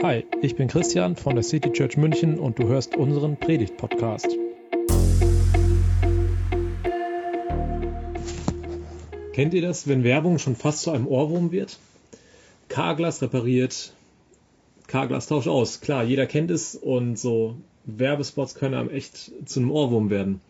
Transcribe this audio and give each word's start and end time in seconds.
Hi, 0.00 0.24
ich 0.42 0.54
bin 0.54 0.68
Christian 0.68 1.16
von 1.16 1.34
der 1.34 1.42
City 1.42 1.72
Church 1.72 1.96
München 1.96 2.38
und 2.38 2.60
du 2.60 2.68
hörst 2.68 2.96
unseren 2.96 3.36
Predigt-Podcast. 3.36 4.28
Kennt 9.32 9.54
ihr 9.54 9.62
das, 9.62 9.88
wenn 9.88 10.04
Werbung 10.04 10.38
schon 10.38 10.54
fast 10.54 10.82
zu 10.82 10.92
einem 10.92 11.08
Ohrwurm 11.08 11.50
wird? 11.50 11.78
Carglass 12.68 13.20
repariert, 13.22 13.92
Carglass 14.86 15.26
tauscht 15.26 15.48
aus. 15.48 15.80
Klar, 15.80 16.04
jeder 16.04 16.26
kennt 16.26 16.52
es 16.52 16.76
und 16.76 17.18
so 17.18 17.56
Werbespots 17.84 18.54
können 18.54 18.74
einem 18.74 18.90
echt 18.90 19.32
zu 19.46 19.58
einem 19.58 19.72
Ohrwurm 19.72 20.10
werden. 20.10 20.40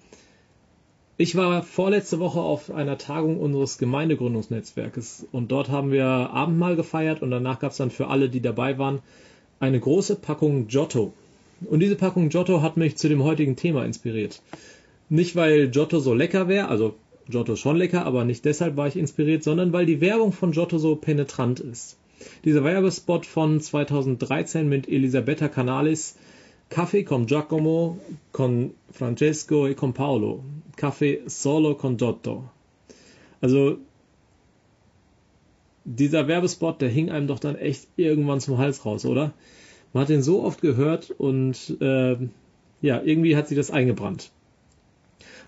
Ich 1.16 1.36
war 1.36 1.62
vorletzte 1.62 2.20
Woche 2.20 2.40
auf 2.40 2.70
einer 2.70 2.98
Tagung 2.98 3.40
unseres 3.40 3.78
Gemeindegründungsnetzwerkes 3.78 5.26
und 5.32 5.50
dort 5.50 5.70
haben 5.70 5.90
wir 5.90 6.04
Abendmahl 6.04 6.76
gefeiert 6.76 7.22
und 7.22 7.30
danach 7.30 7.60
gab 7.60 7.72
es 7.72 7.78
dann 7.78 7.90
für 7.90 8.08
alle, 8.08 8.28
die 8.28 8.42
dabei 8.42 8.76
waren, 8.76 9.00
eine 9.60 9.80
große 9.80 10.16
Packung 10.16 10.68
Giotto. 10.68 11.12
Und 11.64 11.80
diese 11.80 11.96
Packung 11.96 12.28
Giotto 12.28 12.62
hat 12.62 12.76
mich 12.76 12.96
zu 12.96 13.08
dem 13.08 13.24
heutigen 13.24 13.56
Thema 13.56 13.84
inspiriert. 13.84 14.40
Nicht, 15.08 15.36
weil 15.36 15.70
Giotto 15.70 15.98
so 15.98 16.14
lecker 16.14 16.48
wäre, 16.48 16.68
also 16.68 16.94
Giotto 17.28 17.56
schon 17.56 17.76
lecker, 17.76 18.06
aber 18.06 18.24
nicht 18.24 18.44
deshalb 18.44 18.76
war 18.76 18.86
ich 18.86 18.96
inspiriert, 18.96 19.42
sondern 19.42 19.72
weil 19.72 19.86
die 19.86 20.00
Werbung 20.00 20.32
von 20.32 20.52
Giotto 20.52 20.78
so 20.78 20.96
penetrant 20.96 21.60
ist. 21.60 21.96
Dieser 22.44 22.64
Werbespot 22.64 23.26
von 23.26 23.60
2013 23.60 24.68
mit 24.68 24.88
Elisabetta 24.88 25.48
Canalis 25.48 26.16
Kaffee 26.68 27.02
con 27.02 27.26
Giacomo, 27.26 27.98
con 28.30 28.74
Francesco 28.90 29.66
e 29.66 29.74
con 29.74 29.92
Paolo. 29.92 30.42
Kaffee 30.76 31.22
solo 31.26 31.76
con 31.76 31.96
Giotto. 31.96 32.50
Also 33.40 33.78
dieser 35.96 36.28
Werbespot, 36.28 36.82
der 36.82 36.90
hing 36.90 37.10
einem 37.10 37.26
doch 37.26 37.38
dann 37.38 37.56
echt 37.56 37.88
irgendwann 37.96 38.40
zum 38.40 38.58
Hals 38.58 38.84
raus, 38.84 39.06
oder? 39.06 39.32
Man 39.92 40.02
hat 40.02 40.10
den 40.10 40.22
so 40.22 40.42
oft 40.42 40.60
gehört 40.60 41.10
und 41.10 41.76
äh, 41.80 42.16
ja, 42.82 43.02
irgendwie 43.02 43.36
hat 43.36 43.48
sie 43.48 43.54
das 43.54 43.70
eingebrannt. 43.70 44.30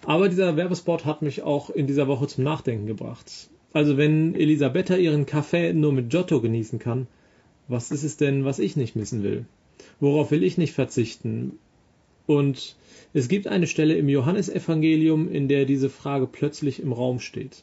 Aber 0.07 0.31
dieser 0.31 0.57
Werbespot 0.57 1.05
hat 1.05 1.21
mich 1.21 1.43
auch 1.43 1.69
in 1.69 1.87
dieser 1.87 2.09
Woche 2.09 2.27
zum 2.27 2.45
Nachdenken 2.45 2.87
gebracht. 2.87 3.51
Also 3.75 3.99
wenn 3.99 4.35
Elisabetta 4.35 4.97
ihren 4.97 5.27
Kaffee 5.27 5.75
nur 5.75 5.93
mit 5.93 6.09
Giotto 6.09 6.41
genießen 6.41 6.79
kann, 6.79 7.07
was 7.69 7.91
ist 7.91 8.03
es 8.03 8.17
denn, 8.17 8.45
was 8.45 8.59
ich 8.59 8.77
nicht 8.77 8.97
missen 8.97 9.23
will? 9.23 9.45
Worauf 10.01 10.31
will 10.31 10.43
ich 10.43 10.57
nicht 10.57 10.73
verzichten? 10.73 11.59
Und 12.27 12.77
es 13.13 13.29
gibt 13.29 13.47
eine 13.47 13.67
Stelle 13.67 13.95
im 13.95 14.09
Johannesevangelium, 14.09 15.31
in 15.31 15.49
der 15.49 15.67
diese 15.67 15.91
Frage 15.91 16.27
plötzlich 16.27 16.81
im 16.81 16.93
Raum 16.93 17.21
steht. 17.21 17.63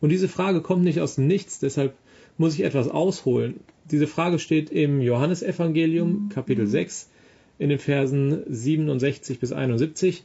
Und 0.00 0.10
diese 0.10 0.28
Frage 0.28 0.60
kommt 0.60 0.84
nicht 0.84 1.00
aus 1.00 1.16
dem 1.16 1.26
Nichts, 1.26 1.58
deshalb 1.58 1.94
muss 2.36 2.54
ich 2.54 2.62
etwas 2.62 2.88
ausholen. 2.88 3.60
Diese 3.90 4.06
Frage 4.06 4.38
steht 4.38 4.70
im 4.70 5.00
Johannesevangelium, 5.00 6.28
Kapitel 6.28 6.66
6, 6.66 7.10
in 7.58 7.68
den 7.68 7.78
Versen 7.78 8.42
67 8.48 9.40
bis 9.40 9.52
71. 9.52 10.22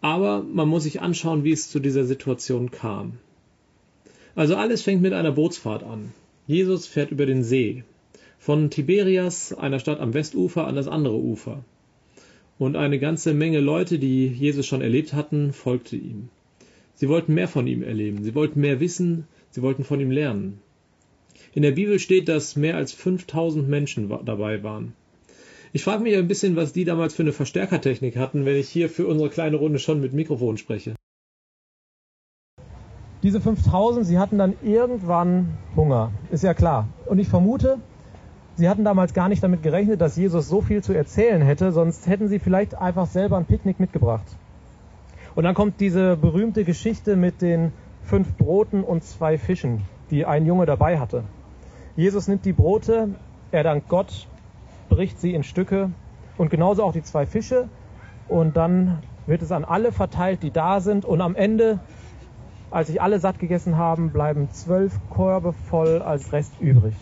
Aber 0.00 0.42
man 0.42 0.68
muss 0.68 0.82
sich 0.82 1.00
anschauen, 1.00 1.44
wie 1.44 1.52
es 1.52 1.70
zu 1.70 1.80
dieser 1.80 2.04
Situation 2.04 2.70
kam. 2.70 3.18
Also 4.34 4.56
alles 4.56 4.82
fängt 4.82 5.02
mit 5.02 5.12
einer 5.12 5.32
Bootsfahrt 5.32 5.82
an. 5.82 6.12
Jesus 6.46 6.86
fährt 6.86 7.10
über 7.10 7.26
den 7.26 7.42
See. 7.42 7.84
Von 8.38 8.70
Tiberias, 8.70 9.52
einer 9.52 9.78
Stadt 9.78 9.98
am 10.00 10.14
Westufer, 10.14 10.66
an 10.66 10.76
das 10.76 10.88
andere 10.88 11.16
Ufer. 11.16 11.64
Und 12.58 12.76
eine 12.76 12.98
ganze 12.98 13.34
Menge 13.34 13.60
Leute, 13.60 13.98
die 13.98 14.26
Jesus 14.26 14.66
schon 14.66 14.82
erlebt 14.82 15.12
hatten, 15.12 15.52
folgte 15.52 15.96
ihm. 15.96 16.28
Sie 16.96 17.08
wollten 17.08 17.34
mehr 17.34 17.46
von 17.46 17.66
ihm 17.66 17.82
erleben, 17.82 18.24
sie 18.24 18.34
wollten 18.34 18.60
mehr 18.60 18.80
wissen, 18.80 19.28
sie 19.50 19.62
wollten 19.62 19.84
von 19.84 20.00
ihm 20.00 20.10
lernen. 20.10 20.60
In 21.52 21.62
der 21.62 21.72
Bibel 21.72 21.98
steht, 21.98 22.28
dass 22.28 22.56
mehr 22.56 22.76
als 22.76 22.92
5000 22.92 23.68
Menschen 23.68 24.08
dabei 24.24 24.62
waren. 24.62 24.94
Ich 25.72 25.84
frage 25.84 26.02
mich 26.02 26.16
ein 26.16 26.26
bisschen, 26.26 26.56
was 26.56 26.72
die 26.72 26.84
damals 26.84 27.14
für 27.14 27.22
eine 27.22 27.34
Verstärkertechnik 27.34 28.16
hatten, 28.16 28.46
wenn 28.46 28.56
ich 28.56 28.70
hier 28.70 28.88
für 28.88 29.06
unsere 29.06 29.28
kleine 29.30 29.56
Runde 29.56 29.78
schon 29.78 30.00
mit 30.00 30.14
Mikrofon 30.14 30.56
spreche. 30.56 30.94
Diese 33.22 33.40
5000, 33.40 34.06
sie 34.06 34.18
hatten 34.18 34.38
dann 34.38 34.54
irgendwann 34.64 35.58
Hunger, 35.74 36.12
ist 36.30 36.44
ja 36.44 36.54
klar. 36.54 36.88
Und 37.06 37.18
ich 37.18 37.28
vermute, 37.28 37.78
Sie 38.58 38.70
hatten 38.70 38.84
damals 38.84 39.12
gar 39.12 39.28
nicht 39.28 39.42
damit 39.42 39.62
gerechnet, 39.62 40.00
dass 40.00 40.16
Jesus 40.16 40.48
so 40.48 40.62
viel 40.62 40.82
zu 40.82 40.94
erzählen 40.94 41.42
hätte, 41.42 41.72
sonst 41.72 42.06
hätten 42.06 42.28
sie 42.28 42.38
vielleicht 42.38 42.74
einfach 42.74 43.06
selber 43.06 43.36
ein 43.36 43.44
Picknick 43.44 43.78
mitgebracht. 43.78 44.24
Und 45.36 45.44
dann 45.44 45.54
kommt 45.54 45.80
diese 45.80 46.16
berühmte 46.16 46.64
Geschichte 46.64 47.14
mit 47.14 47.42
den 47.42 47.72
fünf 48.02 48.36
Broten 48.36 48.82
und 48.82 49.04
zwei 49.04 49.38
Fischen, 49.38 49.82
die 50.10 50.24
ein 50.24 50.46
Junge 50.46 50.66
dabei 50.66 50.98
hatte. 50.98 51.22
Jesus 51.94 52.26
nimmt 52.26 52.44
die 52.44 52.52
Brote, 52.52 53.10
er 53.52 53.62
dankt 53.62 53.88
Gott, 53.88 54.26
bricht 54.88 55.20
sie 55.20 55.34
in 55.34 55.44
Stücke 55.44 55.90
und 56.38 56.50
genauso 56.50 56.82
auch 56.82 56.92
die 56.92 57.02
zwei 57.02 57.26
Fische 57.26 57.68
und 58.28 58.56
dann 58.56 59.02
wird 59.26 59.42
es 59.42 59.52
an 59.52 59.64
alle 59.64 59.92
verteilt, 59.92 60.42
die 60.42 60.50
da 60.50 60.80
sind 60.80 61.04
und 61.04 61.20
am 61.20 61.36
Ende, 61.36 61.80
als 62.70 62.88
sich 62.88 63.00
alle 63.00 63.20
satt 63.20 63.38
gegessen 63.38 63.76
haben, 63.76 64.10
bleiben 64.10 64.50
zwölf 64.50 64.98
Körbe 65.10 65.52
voll 65.52 66.02
als 66.02 66.32
Rest 66.32 66.60
übrig 66.60 66.94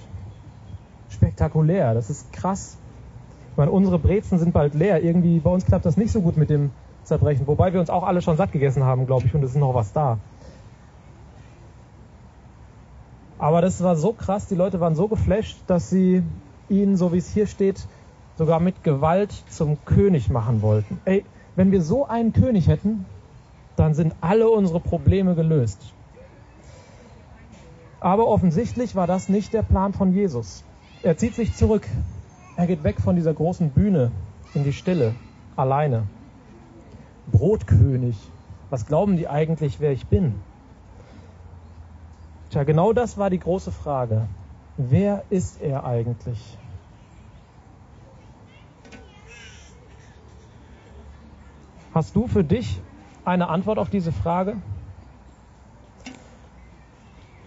spektakulär. 1.09 1.95
Das 1.95 2.11
ist 2.11 2.33
krass. 2.33 2.77
Ich 3.53 3.57
meine, 3.57 3.71
unsere 3.71 3.99
Brezen 3.99 4.39
sind 4.39 4.53
bald 4.53 4.75
leer. 4.75 5.03
Irgendwie 5.03 5.39
bei 5.39 5.51
uns 5.51 5.65
klappt 5.65 5.87
das 5.87 5.97
nicht 5.97 6.11
so 6.11 6.21
gut 6.21 6.37
mit 6.37 6.51
dem 6.51 6.73
Zerbrechen. 7.05 7.47
Wobei 7.47 7.73
wir 7.73 7.81
uns 7.81 7.91
auch 7.91 8.03
alle 8.03 8.23
schon 8.23 8.37
satt 8.37 8.53
gegessen 8.53 8.85
haben, 8.85 9.07
glaube 9.07 9.27
ich, 9.27 9.35
und 9.35 9.43
es 9.43 9.51
ist 9.51 9.57
noch 9.57 9.75
was 9.75 9.93
da. 9.93 10.19
Aber 13.39 13.61
das 13.61 13.83
war 13.83 13.97
so 13.97 14.13
krass, 14.13 14.47
die 14.47 14.55
Leute 14.55 14.81
waren 14.81 14.95
so 14.95 15.09
geflasht, 15.09 15.59
dass 15.67 15.91
sie 15.91 16.23
ihn, 16.69 16.97
so 16.97 17.13
wie 17.13 17.19
es 17.19 17.29
hier 17.29 17.47
steht, 17.47 17.87
sogar 18.37 18.61
mit 18.61 18.83
Gewalt 18.83 19.33
zum 19.49 19.85
König 19.85 20.31
machen 20.31 20.63
wollten. 20.63 21.01
Ey, 21.05 21.25
wenn 21.57 21.71
wir 21.71 21.83
so 21.83 22.07
einen 22.07 22.33
König 22.33 22.69
hätten, 22.69 23.05
dann 23.77 23.95
sind 23.95 24.15
alle 24.21 24.49
unsere 24.49 24.81
Probleme 24.81 25.35
gelöst. 25.35 25.93
Aber 28.01 28.29
offensichtlich 28.29 28.95
war 28.95 29.07
das 29.07 29.29
nicht 29.29 29.53
der 29.53 29.63
Plan 29.63 29.93
von 29.93 30.13
Jesus. 30.13 30.65
Er 31.03 31.17
zieht 31.17 31.35
sich 31.35 31.55
zurück. 31.55 31.87
Er 32.57 32.67
geht 32.67 32.85
weg 32.85 33.01
von 33.01 33.17
dieser 33.17 33.35
großen 33.35 33.71
Bühne 33.71 34.11
in 34.55 34.65
die 34.65 34.73
Stille, 34.73 35.15
alleine. 35.57 36.05
Brotkönig. 37.27 38.17
Was 38.71 38.87
glauben 38.87 39.17
die 39.17 39.29
eigentlich, 39.29 39.81
wer 39.81 39.93
ich 39.93 40.07
bin? 40.07 40.35
Tja, 42.51 42.65
genau 42.65 42.93
das 42.93 43.19
war 43.19 43.31
die 43.31 43.39
große 43.39 43.73
Frage. 43.73 44.29
Wer 44.77 45.25
ist 45.31 45.61
er 45.61 45.85
eigentlich? 45.85 46.39
Hast 51.95 52.17
du 52.17 52.27
für 52.27 52.43
dich 52.43 52.81
eine 53.25 53.49
Antwort 53.49 53.79
auf 53.79 53.89
diese 53.89 54.11
Frage? 54.11 54.57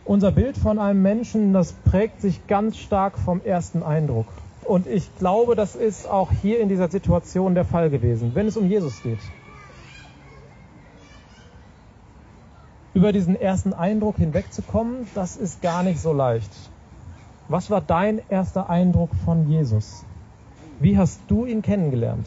Unser 0.05 0.31
Bild 0.31 0.57
von 0.57 0.79
einem 0.79 1.01
Menschen, 1.01 1.51
das 1.51 1.73
prägt 1.73 2.21
sich 2.21 2.47
ganz 2.47 2.77
stark 2.77 3.17
vom 3.17 3.41
ersten 3.41 3.83
Eindruck. 3.83 4.27
Und 4.63 4.87
ich 4.87 5.13
glaube, 5.17 5.55
das 5.55 5.75
ist 5.75 6.09
auch 6.09 6.31
hier 6.31 6.61
in 6.61 6.69
dieser 6.69 6.89
Situation 6.89 7.55
der 7.55 7.65
Fall 7.65 7.89
gewesen, 7.89 8.31
wenn 8.33 8.47
es 8.47 8.55
um 8.55 8.67
Jesus 8.67 9.03
geht. 9.03 9.19
Über 12.97 13.11
diesen 13.11 13.35
ersten 13.35 13.73
Eindruck 13.73 14.17
hinwegzukommen, 14.17 15.05
das 15.13 15.37
ist 15.37 15.61
gar 15.61 15.83
nicht 15.83 15.99
so 15.99 16.13
leicht. 16.13 16.49
Was 17.47 17.69
war 17.69 17.79
dein 17.79 18.19
erster 18.27 18.71
Eindruck 18.71 19.11
von 19.23 19.47
Jesus? 19.47 20.03
Wie 20.79 20.97
hast 20.97 21.21
du 21.27 21.45
ihn 21.45 21.61
kennengelernt? 21.61 22.25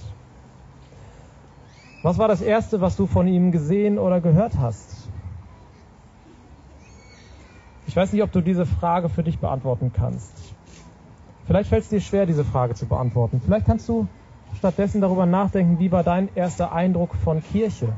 Was 2.04 2.18
war 2.18 2.28
das 2.28 2.40
Erste, 2.40 2.80
was 2.80 2.96
du 2.96 3.08
von 3.08 3.26
ihm 3.26 3.50
gesehen 3.50 3.98
oder 3.98 4.20
gehört 4.20 4.60
hast? 4.60 5.08
Ich 7.88 7.96
weiß 7.96 8.12
nicht, 8.12 8.22
ob 8.22 8.30
du 8.30 8.40
diese 8.40 8.64
Frage 8.64 9.08
für 9.08 9.24
dich 9.24 9.40
beantworten 9.40 9.90
kannst. 9.92 10.54
Vielleicht 11.48 11.68
fällt 11.68 11.82
es 11.82 11.88
dir 11.88 12.00
schwer, 12.00 12.26
diese 12.26 12.44
Frage 12.44 12.74
zu 12.74 12.86
beantworten. 12.86 13.40
Vielleicht 13.44 13.66
kannst 13.66 13.88
du 13.88 14.06
stattdessen 14.56 15.00
darüber 15.00 15.26
nachdenken, 15.26 15.80
wie 15.80 15.90
war 15.90 16.04
dein 16.04 16.28
erster 16.36 16.70
Eindruck 16.70 17.16
von 17.16 17.42
Kirche? 17.42 17.88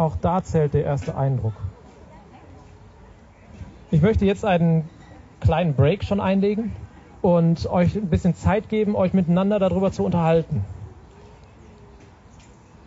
Auch 0.00 0.16
da 0.16 0.42
zählt 0.42 0.72
der 0.72 0.84
erste 0.84 1.14
Eindruck. 1.14 1.52
Ich 3.90 4.00
möchte 4.00 4.24
jetzt 4.24 4.46
einen 4.46 4.88
kleinen 5.40 5.74
Break 5.74 6.04
schon 6.04 6.20
einlegen 6.20 6.72
und 7.20 7.66
euch 7.66 7.96
ein 7.96 8.08
bisschen 8.08 8.34
Zeit 8.34 8.70
geben, 8.70 8.96
euch 8.96 9.12
miteinander 9.12 9.58
darüber 9.58 9.92
zu 9.92 10.02
unterhalten. 10.02 10.64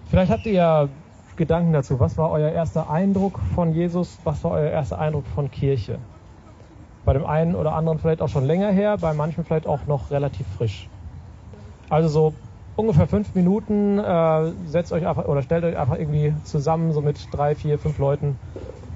Vielleicht 0.10 0.32
habt 0.32 0.48
ihr 0.48 0.54
ja 0.54 0.90
Gedanken 1.36 1.72
dazu. 1.72 2.00
Was 2.00 2.18
war 2.18 2.32
euer 2.32 2.50
erster 2.50 2.90
Eindruck 2.90 3.38
von 3.54 3.76
Jesus? 3.76 4.18
Was 4.24 4.44
war 4.44 4.54
euer 4.54 4.72
erster 4.72 4.98
Eindruck 4.98 5.28
von 5.36 5.52
Kirche? 5.52 6.00
Bei 7.06 7.14
dem 7.14 7.28
einen 7.28 7.54
oder 7.54 7.76
anderen 7.76 8.00
vielleicht 8.00 8.24
auch 8.24 8.30
schon 8.30 8.46
länger 8.46 8.72
her, 8.72 8.98
bei 8.98 9.14
manchen 9.14 9.46
vielleicht 9.46 9.68
auch 9.68 9.86
noch 9.86 10.10
relativ 10.10 10.48
frisch. 10.58 10.90
Also 11.92 12.10
so 12.10 12.34
ungefähr 12.76 13.08
fünf 13.08 13.34
Minuten, 13.36 14.00
äh, 14.00 14.54
setzt 14.66 14.92
euch 14.92 15.06
einfach 15.06 15.26
oder 15.26 15.42
stellt 15.42 15.64
euch 15.64 15.78
einfach 15.78 15.98
irgendwie 15.98 16.36
zusammen, 16.44 16.92
so 16.92 17.02
mit 17.02 17.34
drei, 17.34 17.56
vier, 17.56 17.80
fünf 17.80 17.98
Leuten 17.98 18.40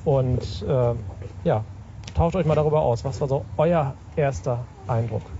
und 0.03 0.63
äh, 0.67 0.95
ja, 1.43 1.65
tauscht 2.13 2.35
euch 2.35 2.45
mal 2.45 2.55
darüber 2.55 2.81
aus. 2.81 3.05
Was 3.05 3.21
war 3.21 3.27
so 3.27 3.45
euer 3.57 3.97
erster 4.15 4.67
Eindruck? 4.87 5.36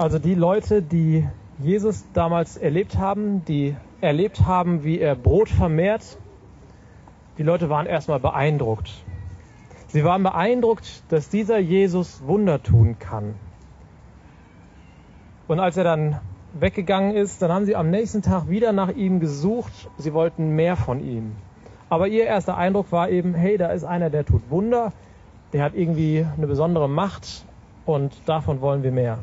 Also 0.00 0.18
die 0.18 0.34
Leute, 0.34 0.80
die 0.80 1.28
Jesus 1.58 2.06
damals 2.14 2.56
erlebt 2.56 2.96
haben, 2.96 3.44
die 3.44 3.76
erlebt 4.00 4.46
haben, 4.46 4.82
wie 4.82 4.98
er 4.98 5.14
Brot 5.14 5.50
vermehrt, 5.50 6.16
die 7.36 7.42
Leute 7.42 7.68
waren 7.68 7.84
erstmal 7.84 8.18
beeindruckt. 8.18 8.90
Sie 9.88 10.02
waren 10.02 10.22
beeindruckt, 10.22 11.02
dass 11.12 11.28
dieser 11.28 11.58
Jesus 11.58 12.26
Wunder 12.26 12.62
tun 12.62 12.98
kann. 12.98 13.34
Und 15.48 15.60
als 15.60 15.76
er 15.76 15.84
dann 15.84 16.18
weggegangen 16.58 17.14
ist, 17.14 17.42
dann 17.42 17.52
haben 17.52 17.66
sie 17.66 17.76
am 17.76 17.90
nächsten 17.90 18.22
Tag 18.22 18.48
wieder 18.48 18.72
nach 18.72 18.88
ihm 18.88 19.20
gesucht. 19.20 19.90
Sie 19.98 20.14
wollten 20.14 20.56
mehr 20.56 20.76
von 20.76 21.04
ihm. 21.04 21.32
Aber 21.90 22.08
ihr 22.08 22.24
erster 22.24 22.56
Eindruck 22.56 22.90
war 22.90 23.10
eben, 23.10 23.34
hey, 23.34 23.58
da 23.58 23.66
ist 23.68 23.84
einer, 23.84 24.08
der 24.08 24.24
tut 24.24 24.48
Wunder, 24.48 24.94
der 25.52 25.62
hat 25.62 25.74
irgendwie 25.74 26.26
eine 26.38 26.46
besondere 26.46 26.88
Macht 26.88 27.44
und 27.84 28.14
davon 28.24 28.62
wollen 28.62 28.82
wir 28.82 28.92
mehr. 28.92 29.18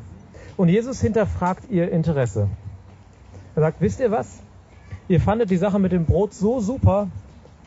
Und 0.58 0.70
Jesus 0.70 1.00
hinterfragt 1.00 1.70
ihr 1.70 1.92
Interesse. 1.92 2.50
Er 3.56 3.62
sagt, 3.62 3.80
wisst 3.80 4.00
ihr 4.00 4.10
was? 4.10 4.40
Ihr 5.08 5.22
fandet 5.22 5.52
die 5.52 5.58
Sache 5.58 5.78
mit 5.78 5.92
dem 5.92 6.06
Brot 6.06 6.34
so 6.34 6.60
super, 6.60 7.08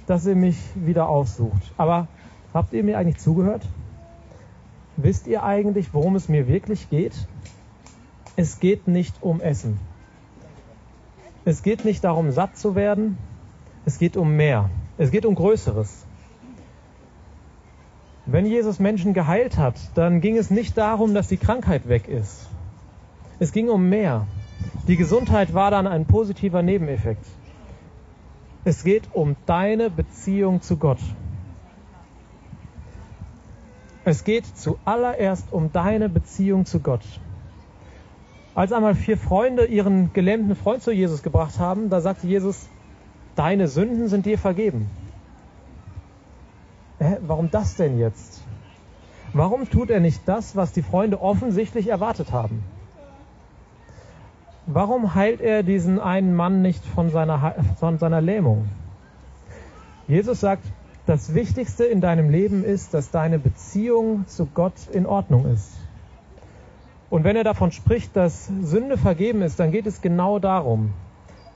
dass 0.06 0.26
ihr 0.26 0.34
mich 0.34 0.58
wieder 0.74 1.08
aufsucht. 1.08 1.72
Aber 1.76 2.08
habt 2.52 2.72
ihr 2.72 2.82
mir 2.82 2.98
eigentlich 2.98 3.18
zugehört? 3.18 3.62
Wisst 4.96 5.28
ihr 5.28 5.44
eigentlich, 5.44 5.94
worum 5.94 6.16
es 6.16 6.28
mir 6.28 6.48
wirklich 6.48 6.90
geht? 6.90 7.14
Es 8.34 8.58
geht 8.58 8.88
nicht 8.88 9.22
um 9.22 9.40
Essen. 9.40 9.78
Es 11.44 11.62
geht 11.62 11.84
nicht 11.84 12.02
darum, 12.02 12.32
satt 12.32 12.58
zu 12.58 12.74
werden. 12.74 13.16
Es 13.86 13.98
geht 13.98 14.16
um 14.16 14.36
mehr. 14.36 14.68
Es 14.98 15.12
geht 15.12 15.24
um 15.24 15.36
Größeres. 15.36 16.04
Wenn 18.26 18.46
Jesus 18.46 18.80
Menschen 18.80 19.14
geheilt 19.14 19.56
hat, 19.56 19.76
dann 19.94 20.20
ging 20.20 20.36
es 20.36 20.50
nicht 20.50 20.76
darum, 20.76 21.14
dass 21.14 21.28
die 21.28 21.38
Krankheit 21.38 21.88
weg 21.88 22.08
ist. 22.08 22.49
Es 23.40 23.52
ging 23.52 23.70
um 23.70 23.88
mehr. 23.88 24.26
Die 24.86 24.98
Gesundheit 24.98 25.54
war 25.54 25.70
dann 25.70 25.86
ein 25.86 26.04
positiver 26.04 26.62
Nebeneffekt. 26.62 27.24
Es 28.64 28.84
geht 28.84 29.08
um 29.14 29.34
deine 29.46 29.88
Beziehung 29.88 30.60
zu 30.60 30.76
Gott. 30.76 30.98
Es 34.04 34.24
geht 34.24 34.44
zuallererst 34.44 35.54
um 35.54 35.72
deine 35.72 36.10
Beziehung 36.10 36.66
zu 36.66 36.80
Gott. 36.80 37.00
Als 38.54 38.72
einmal 38.72 38.94
vier 38.94 39.16
Freunde 39.16 39.64
ihren 39.64 40.12
gelähmten 40.12 40.54
Freund 40.54 40.82
zu 40.82 40.92
Jesus 40.92 41.22
gebracht 41.22 41.58
haben, 41.58 41.88
da 41.88 42.02
sagte 42.02 42.26
Jesus, 42.26 42.68
deine 43.36 43.68
Sünden 43.68 44.08
sind 44.08 44.26
dir 44.26 44.36
vergeben. 44.36 44.90
Hä, 46.98 47.16
warum 47.22 47.50
das 47.50 47.76
denn 47.76 47.98
jetzt? 47.98 48.42
Warum 49.32 49.70
tut 49.70 49.88
er 49.88 50.00
nicht 50.00 50.28
das, 50.28 50.56
was 50.56 50.72
die 50.72 50.82
Freunde 50.82 51.22
offensichtlich 51.22 51.88
erwartet 51.88 52.32
haben? 52.32 52.62
Warum 54.66 55.14
heilt 55.14 55.40
er 55.40 55.62
diesen 55.62 55.98
einen 55.98 56.34
Mann 56.34 56.62
nicht 56.62 56.84
von 56.84 57.10
seiner, 57.10 57.54
von 57.78 57.98
seiner 57.98 58.20
Lähmung? 58.20 58.68
Jesus 60.06 60.40
sagt, 60.40 60.64
das 61.06 61.34
Wichtigste 61.34 61.84
in 61.84 62.00
deinem 62.00 62.30
Leben 62.30 62.64
ist, 62.64 62.94
dass 62.94 63.10
deine 63.10 63.38
Beziehung 63.38 64.26
zu 64.26 64.46
Gott 64.46 64.88
in 64.92 65.06
Ordnung 65.06 65.46
ist. 65.46 65.72
Und 67.08 67.24
wenn 67.24 67.36
er 67.36 67.44
davon 67.44 67.72
spricht, 67.72 68.14
dass 68.16 68.46
Sünde 68.46 68.96
vergeben 68.96 69.42
ist, 69.42 69.58
dann 69.58 69.72
geht 69.72 69.86
es 69.86 70.00
genau 70.00 70.38
darum. 70.38 70.92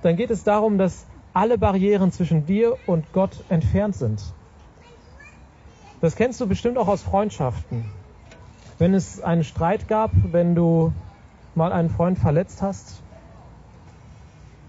Dann 0.03 0.17
geht 0.17 0.31
es 0.31 0.43
darum, 0.43 0.79
dass 0.79 1.07
alle 1.33 1.59
Barrieren 1.59 2.11
zwischen 2.11 2.47
dir 2.47 2.77
und 2.87 3.13
Gott 3.13 3.45
entfernt 3.49 3.95
sind. 3.95 4.23
Das 6.01 6.17
kennst 6.17 6.41
du 6.41 6.47
bestimmt 6.47 6.77
auch 6.77 6.89
aus 6.89 7.03
Freundschaften. 7.03 7.85
Wenn 8.79 8.95
es 8.95 9.21
einen 9.21 9.45
Streit 9.45 9.89
gab, 9.89 10.11
wenn 10.33 10.55
du 10.55 10.93
mal 11.57 11.73
einen 11.73 11.91
Freund 11.91 12.19
verletzt 12.19 12.63
hast, 12.63 13.03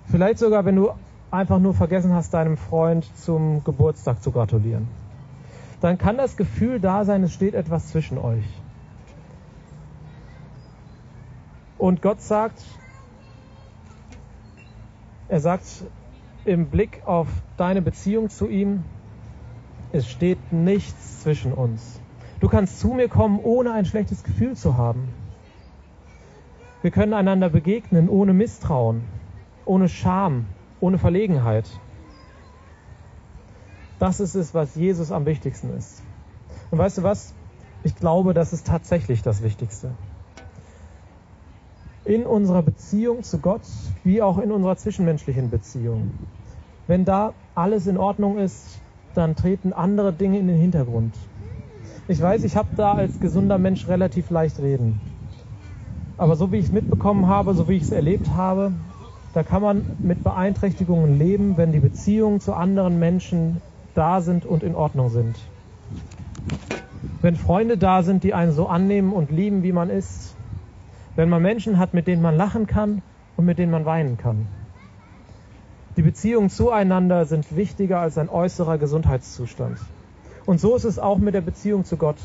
Vielleicht 0.07 0.39
sogar, 0.39 0.65
wenn 0.65 0.75
du 0.75 0.91
einfach 1.31 1.59
nur 1.59 1.73
vergessen 1.73 2.13
hast, 2.13 2.33
deinem 2.33 2.57
Freund 2.57 3.05
zum 3.17 3.63
Geburtstag 3.63 4.21
zu 4.21 4.31
gratulieren. 4.31 4.87
Dann 5.81 5.97
kann 5.97 6.17
das 6.17 6.37
Gefühl 6.37 6.79
da 6.79 7.05
sein, 7.05 7.23
es 7.23 7.33
steht 7.33 7.53
etwas 7.53 7.89
zwischen 7.89 8.17
euch. 8.17 8.45
Und 11.77 12.01
Gott 12.01 12.21
sagt, 12.21 12.63
er 15.27 15.39
sagt 15.39 15.65
im 16.45 16.67
Blick 16.67 17.01
auf 17.05 17.27
deine 17.57 17.81
Beziehung 17.81 18.29
zu 18.29 18.47
ihm, 18.47 18.83
es 19.91 20.07
steht 20.07 20.53
nichts 20.53 21.21
zwischen 21.21 21.51
uns. 21.51 21.99
Du 22.39 22.47
kannst 22.47 22.79
zu 22.79 22.89
mir 22.89 23.09
kommen, 23.09 23.39
ohne 23.41 23.73
ein 23.73 23.85
schlechtes 23.85 24.23
Gefühl 24.23 24.55
zu 24.55 24.77
haben. 24.77 25.09
Wir 26.85 26.91
können 26.91 27.15
einander 27.15 27.49
begegnen, 27.49 28.09
ohne 28.09 28.31
Misstrauen 28.31 29.01
ohne 29.65 29.89
Scham, 29.89 30.45
ohne 30.79 30.99
Verlegenheit. 30.99 31.65
Das 33.97 34.19
ist 34.19 34.35
es, 34.35 34.53
was 34.53 34.75
Jesus 34.75 35.11
am 35.11 35.25
wichtigsten 35.25 35.71
ist. 35.71 36.03
Und 36.69 36.77
weißt 36.77 36.99
du 36.99 37.01
was? 37.01 37.33
Ich 37.83 37.95
glaube, 37.95 38.35
das 38.35 38.53
ist 38.53 38.67
tatsächlich 38.67 39.23
das 39.23 39.41
Wichtigste. 39.41 39.95
In 42.03 42.23
unserer 42.23 42.61
Beziehung 42.61 43.23
zu 43.23 43.39
Gott, 43.39 43.65
wie 44.03 44.21
auch 44.21 44.37
in 44.37 44.51
unserer 44.51 44.77
zwischenmenschlichen 44.77 45.49
Beziehung. 45.49 46.11
Wenn 46.85 47.03
da 47.03 47.33
alles 47.55 47.87
in 47.87 47.97
Ordnung 47.97 48.37
ist, 48.37 48.79
dann 49.15 49.35
treten 49.35 49.73
andere 49.73 50.13
Dinge 50.13 50.37
in 50.37 50.45
den 50.45 50.57
Hintergrund. 50.57 51.15
Ich 52.07 52.21
weiß, 52.21 52.43
ich 52.43 52.55
habe 52.55 52.69
da 52.75 52.93
als 52.93 53.19
gesunder 53.19 53.57
Mensch 53.57 53.87
relativ 53.87 54.29
leicht 54.29 54.59
reden. 54.59 55.14
Aber 56.17 56.35
so 56.35 56.51
wie 56.51 56.57
ich 56.57 56.65
es 56.65 56.71
mitbekommen 56.71 57.27
habe, 57.27 57.53
so 57.53 57.67
wie 57.67 57.75
ich 57.75 57.83
es 57.83 57.91
erlebt 57.91 58.33
habe, 58.33 58.71
da 59.33 59.43
kann 59.43 59.61
man 59.61 59.83
mit 60.01 60.23
Beeinträchtigungen 60.23 61.19
leben, 61.19 61.57
wenn 61.57 61.73
die 61.73 61.79
Beziehungen 61.79 62.39
zu 62.39 62.53
anderen 62.53 62.99
Menschen 62.99 63.61
da 63.93 64.21
sind 64.21 64.45
und 64.45 64.63
in 64.63 64.75
Ordnung 64.75 65.09
sind. 65.09 65.37
Wenn 67.21 67.35
Freunde 67.35 67.77
da 67.77 68.03
sind, 68.03 68.23
die 68.23 68.33
einen 68.33 68.53
so 68.53 68.67
annehmen 68.67 69.11
und 69.11 69.31
lieben, 69.31 69.63
wie 69.63 69.73
man 69.73 69.89
ist. 69.89 70.37
Wenn 71.15 71.27
man 71.27 71.41
Menschen 71.41 71.79
hat, 71.79 71.93
mit 71.93 72.07
denen 72.07 72.21
man 72.21 72.35
lachen 72.35 72.67
kann 72.67 73.01
und 73.35 73.45
mit 73.45 73.57
denen 73.57 73.71
man 73.71 73.85
weinen 73.85 74.15
kann. 74.17 74.47
Die 75.97 76.01
Beziehungen 76.01 76.49
zueinander 76.49 77.25
sind 77.25 77.55
wichtiger 77.55 77.99
als 77.99 78.17
ein 78.17 78.29
äußerer 78.29 78.77
Gesundheitszustand. 78.77 79.79
Und 80.45 80.59
so 80.59 80.75
ist 80.75 80.83
es 80.83 80.99
auch 80.99 81.17
mit 81.17 81.33
der 81.33 81.41
Beziehung 81.41 81.83
zu 81.83 81.97
Gott. 81.97 82.19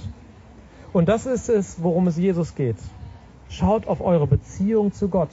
Und 0.92 1.08
das 1.08 1.26
ist 1.26 1.48
es, 1.48 1.82
worum 1.82 2.06
es 2.08 2.16
Jesus 2.16 2.54
geht. 2.54 2.76
Schaut 3.50 3.86
auf 3.86 4.00
eure 4.00 4.26
Beziehung 4.26 4.92
zu 4.92 5.08
Gott 5.08 5.30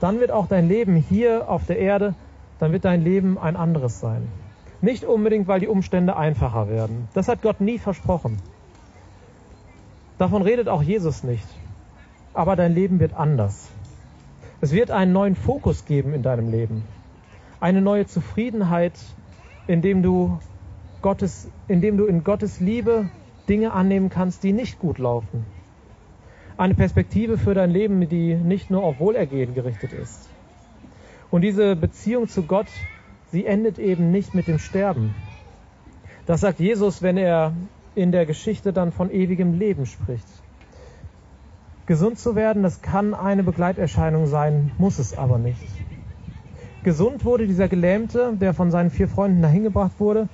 dann 0.00 0.20
wird 0.20 0.30
auch 0.30 0.46
dein 0.46 0.68
Leben 0.68 0.94
hier 0.96 1.48
auf 1.48 1.66
der 1.66 1.78
Erde, 1.78 2.14
dann 2.58 2.72
wird 2.72 2.84
dein 2.84 3.02
Leben 3.02 3.38
ein 3.38 3.56
anderes 3.56 4.00
sein. 4.00 4.28
Nicht 4.80 5.04
unbedingt, 5.04 5.48
weil 5.48 5.60
die 5.60 5.66
Umstände 5.66 6.16
einfacher 6.16 6.68
werden. 6.68 7.08
Das 7.14 7.28
hat 7.28 7.42
Gott 7.42 7.60
nie 7.60 7.78
versprochen. 7.78 8.38
Davon 10.18 10.42
redet 10.42 10.68
auch 10.68 10.82
Jesus 10.82 11.24
nicht. 11.24 11.46
Aber 12.32 12.54
dein 12.54 12.74
Leben 12.74 13.00
wird 13.00 13.14
anders. 13.14 13.70
Es 14.60 14.72
wird 14.72 14.90
einen 14.90 15.12
neuen 15.12 15.34
Fokus 15.34 15.84
geben 15.84 16.14
in 16.14 16.22
deinem 16.22 16.50
Leben. 16.50 16.84
Eine 17.60 17.80
neue 17.80 18.06
Zufriedenheit, 18.06 18.92
indem 19.66 20.02
du 20.02 20.38
Gottes, 21.02 21.48
indem 21.66 21.96
du 21.96 22.06
in 22.06 22.22
Gottes 22.22 22.60
Liebe 22.60 23.08
Dinge 23.48 23.72
annehmen 23.72 24.10
kannst, 24.10 24.44
die 24.44 24.52
nicht 24.52 24.78
gut 24.78 24.98
laufen 24.98 25.44
eine 26.58 26.74
Perspektive 26.74 27.38
für 27.38 27.54
dein 27.54 27.70
Leben, 27.70 28.08
die 28.08 28.34
nicht 28.34 28.70
nur 28.70 28.82
auf 28.82 28.98
Wohlergehen 28.98 29.54
gerichtet 29.54 29.92
ist. 29.92 30.28
Und 31.30 31.42
diese 31.42 31.76
Beziehung 31.76 32.28
zu 32.28 32.42
Gott, 32.42 32.66
sie 33.30 33.46
endet 33.46 33.78
eben 33.78 34.10
nicht 34.10 34.34
mit 34.34 34.48
dem 34.48 34.58
Sterben. 34.58 35.14
Das 36.26 36.40
sagt 36.40 36.58
Jesus, 36.58 37.00
wenn 37.00 37.16
er 37.16 37.52
in 37.94 38.12
der 38.12 38.26
Geschichte 38.26 38.72
dann 38.72 38.90
von 38.92 39.10
ewigem 39.10 39.54
Leben 39.58 39.86
spricht. 39.86 40.26
Gesund 41.86 42.18
zu 42.18 42.34
werden, 42.34 42.62
das 42.62 42.82
kann 42.82 43.14
eine 43.14 43.44
Begleiterscheinung 43.44 44.26
sein, 44.26 44.72
muss 44.78 44.98
es 44.98 45.16
aber 45.16 45.38
nicht. 45.38 45.62
Gesund 46.82 47.24
wurde 47.24 47.46
dieser 47.46 47.68
Gelähmte, 47.68 48.34
der 48.34 48.52
von 48.52 48.70
seinen 48.70 48.90
vier 48.90 49.08
Freunden 49.08 49.42
dahin 49.42 49.62
gebracht 49.62 49.98
wurde, 49.98 50.28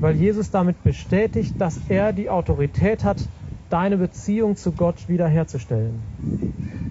weil 0.00 0.14
Jesus 0.16 0.50
damit 0.50 0.82
bestätigt, 0.84 1.54
dass 1.58 1.80
er 1.88 2.12
die 2.12 2.28
Autorität 2.28 3.04
hat, 3.04 3.28
deine 3.72 3.96
Beziehung 3.96 4.56
zu 4.56 4.72
Gott 4.72 5.08
wiederherzustellen. 5.08 6.02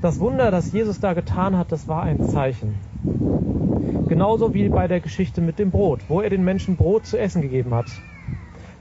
Das 0.02 0.20
Wunder, 0.20 0.50
das 0.50 0.72
Jesus 0.72 1.00
da 1.00 1.14
getan 1.14 1.56
hat, 1.56 1.72
das 1.72 1.88
war 1.88 2.02
ein 2.02 2.28
Zeichen. 2.28 2.74
Genauso 4.10 4.56
wie 4.56 4.68
bei 4.68 4.88
der 4.88 5.00
Geschichte 5.00 5.42
mit 5.42 5.60
dem 5.60 5.70
Brot, 5.70 6.00
wo 6.08 6.22
er 6.22 6.32
den 6.32 6.44
Menschen 6.44 6.76
Brot 6.76 7.06
zu 7.06 7.20
essen 7.20 7.44
gegeben 7.44 7.74
hat. 7.76 7.86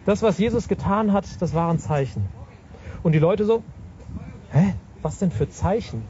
Das, 0.07 0.23
was 0.23 0.39
Jesus 0.39 0.67
getan 0.67 1.13
hat, 1.13 1.27
das 1.43 1.55
waren 1.55 1.79
Zeichen. 1.79 2.25
Und 3.03 3.13
die 3.13 3.19
Leute 3.19 3.45
so, 3.45 3.63
hä, 4.51 4.73
was 5.03 5.19
denn 5.19 5.31
für 5.31 5.51
Zeichen? 5.51 6.03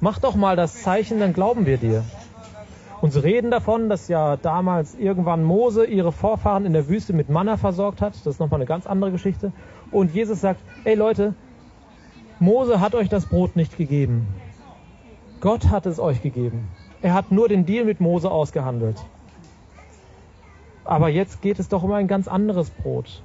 Mach 0.00 0.18
doch 0.18 0.34
mal 0.34 0.56
das 0.56 0.82
Zeichen, 0.82 1.20
dann 1.20 1.34
glauben 1.34 1.66
wir 1.66 1.76
dir. 1.76 2.04
Und 3.02 3.12
sie 3.12 3.22
reden 3.22 3.50
davon, 3.50 3.88
dass 3.88 4.08
ja 4.08 4.36
damals 4.36 4.94
irgendwann 4.94 5.44
Mose 5.44 5.84
ihre 5.84 6.12
Vorfahren 6.12 6.64
in 6.64 6.72
der 6.72 6.88
Wüste 6.88 7.12
mit 7.12 7.28
Manna 7.28 7.56
versorgt 7.56 8.00
hat. 8.00 8.14
Das 8.14 8.34
ist 8.34 8.40
nochmal 8.40 8.58
eine 8.58 8.66
ganz 8.66 8.86
andere 8.86 9.10
Geschichte. 9.10 9.52
Und 9.92 10.14
Jesus 10.14 10.40
sagt, 10.40 10.60
ey 10.84 10.94
Leute, 10.94 11.34
Mose 12.40 12.80
hat 12.80 12.94
euch 12.94 13.08
das 13.08 13.26
Brot 13.26 13.54
nicht 13.54 13.76
gegeben. 13.76 14.26
Gott 15.40 15.68
hat 15.68 15.86
es 15.86 16.00
euch 16.00 16.22
gegeben. 16.22 16.68
Er 17.02 17.14
hat 17.14 17.30
nur 17.30 17.48
den 17.48 17.66
Deal 17.66 17.84
mit 17.84 18.00
Mose 18.00 18.30
ausgehandelt. 18.30 18.96
Aber 20.84 21.08
jetzt 21.08 21.42
geht 21.42 21.58
es 21.58 21.68
doch 21.68 21.82
um 21.82 21.92
ein 21.92 22.08
ganz 22.08 22.26
anderes 22.26 22.70
Brot. 22.70 23.22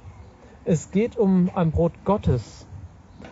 Es 0.64 0.90
geht 0.90 1.16
um 1.16 1.50
ein 1.54 1.70
Brot 1.70 1.92
Gottes. 2.04 2.66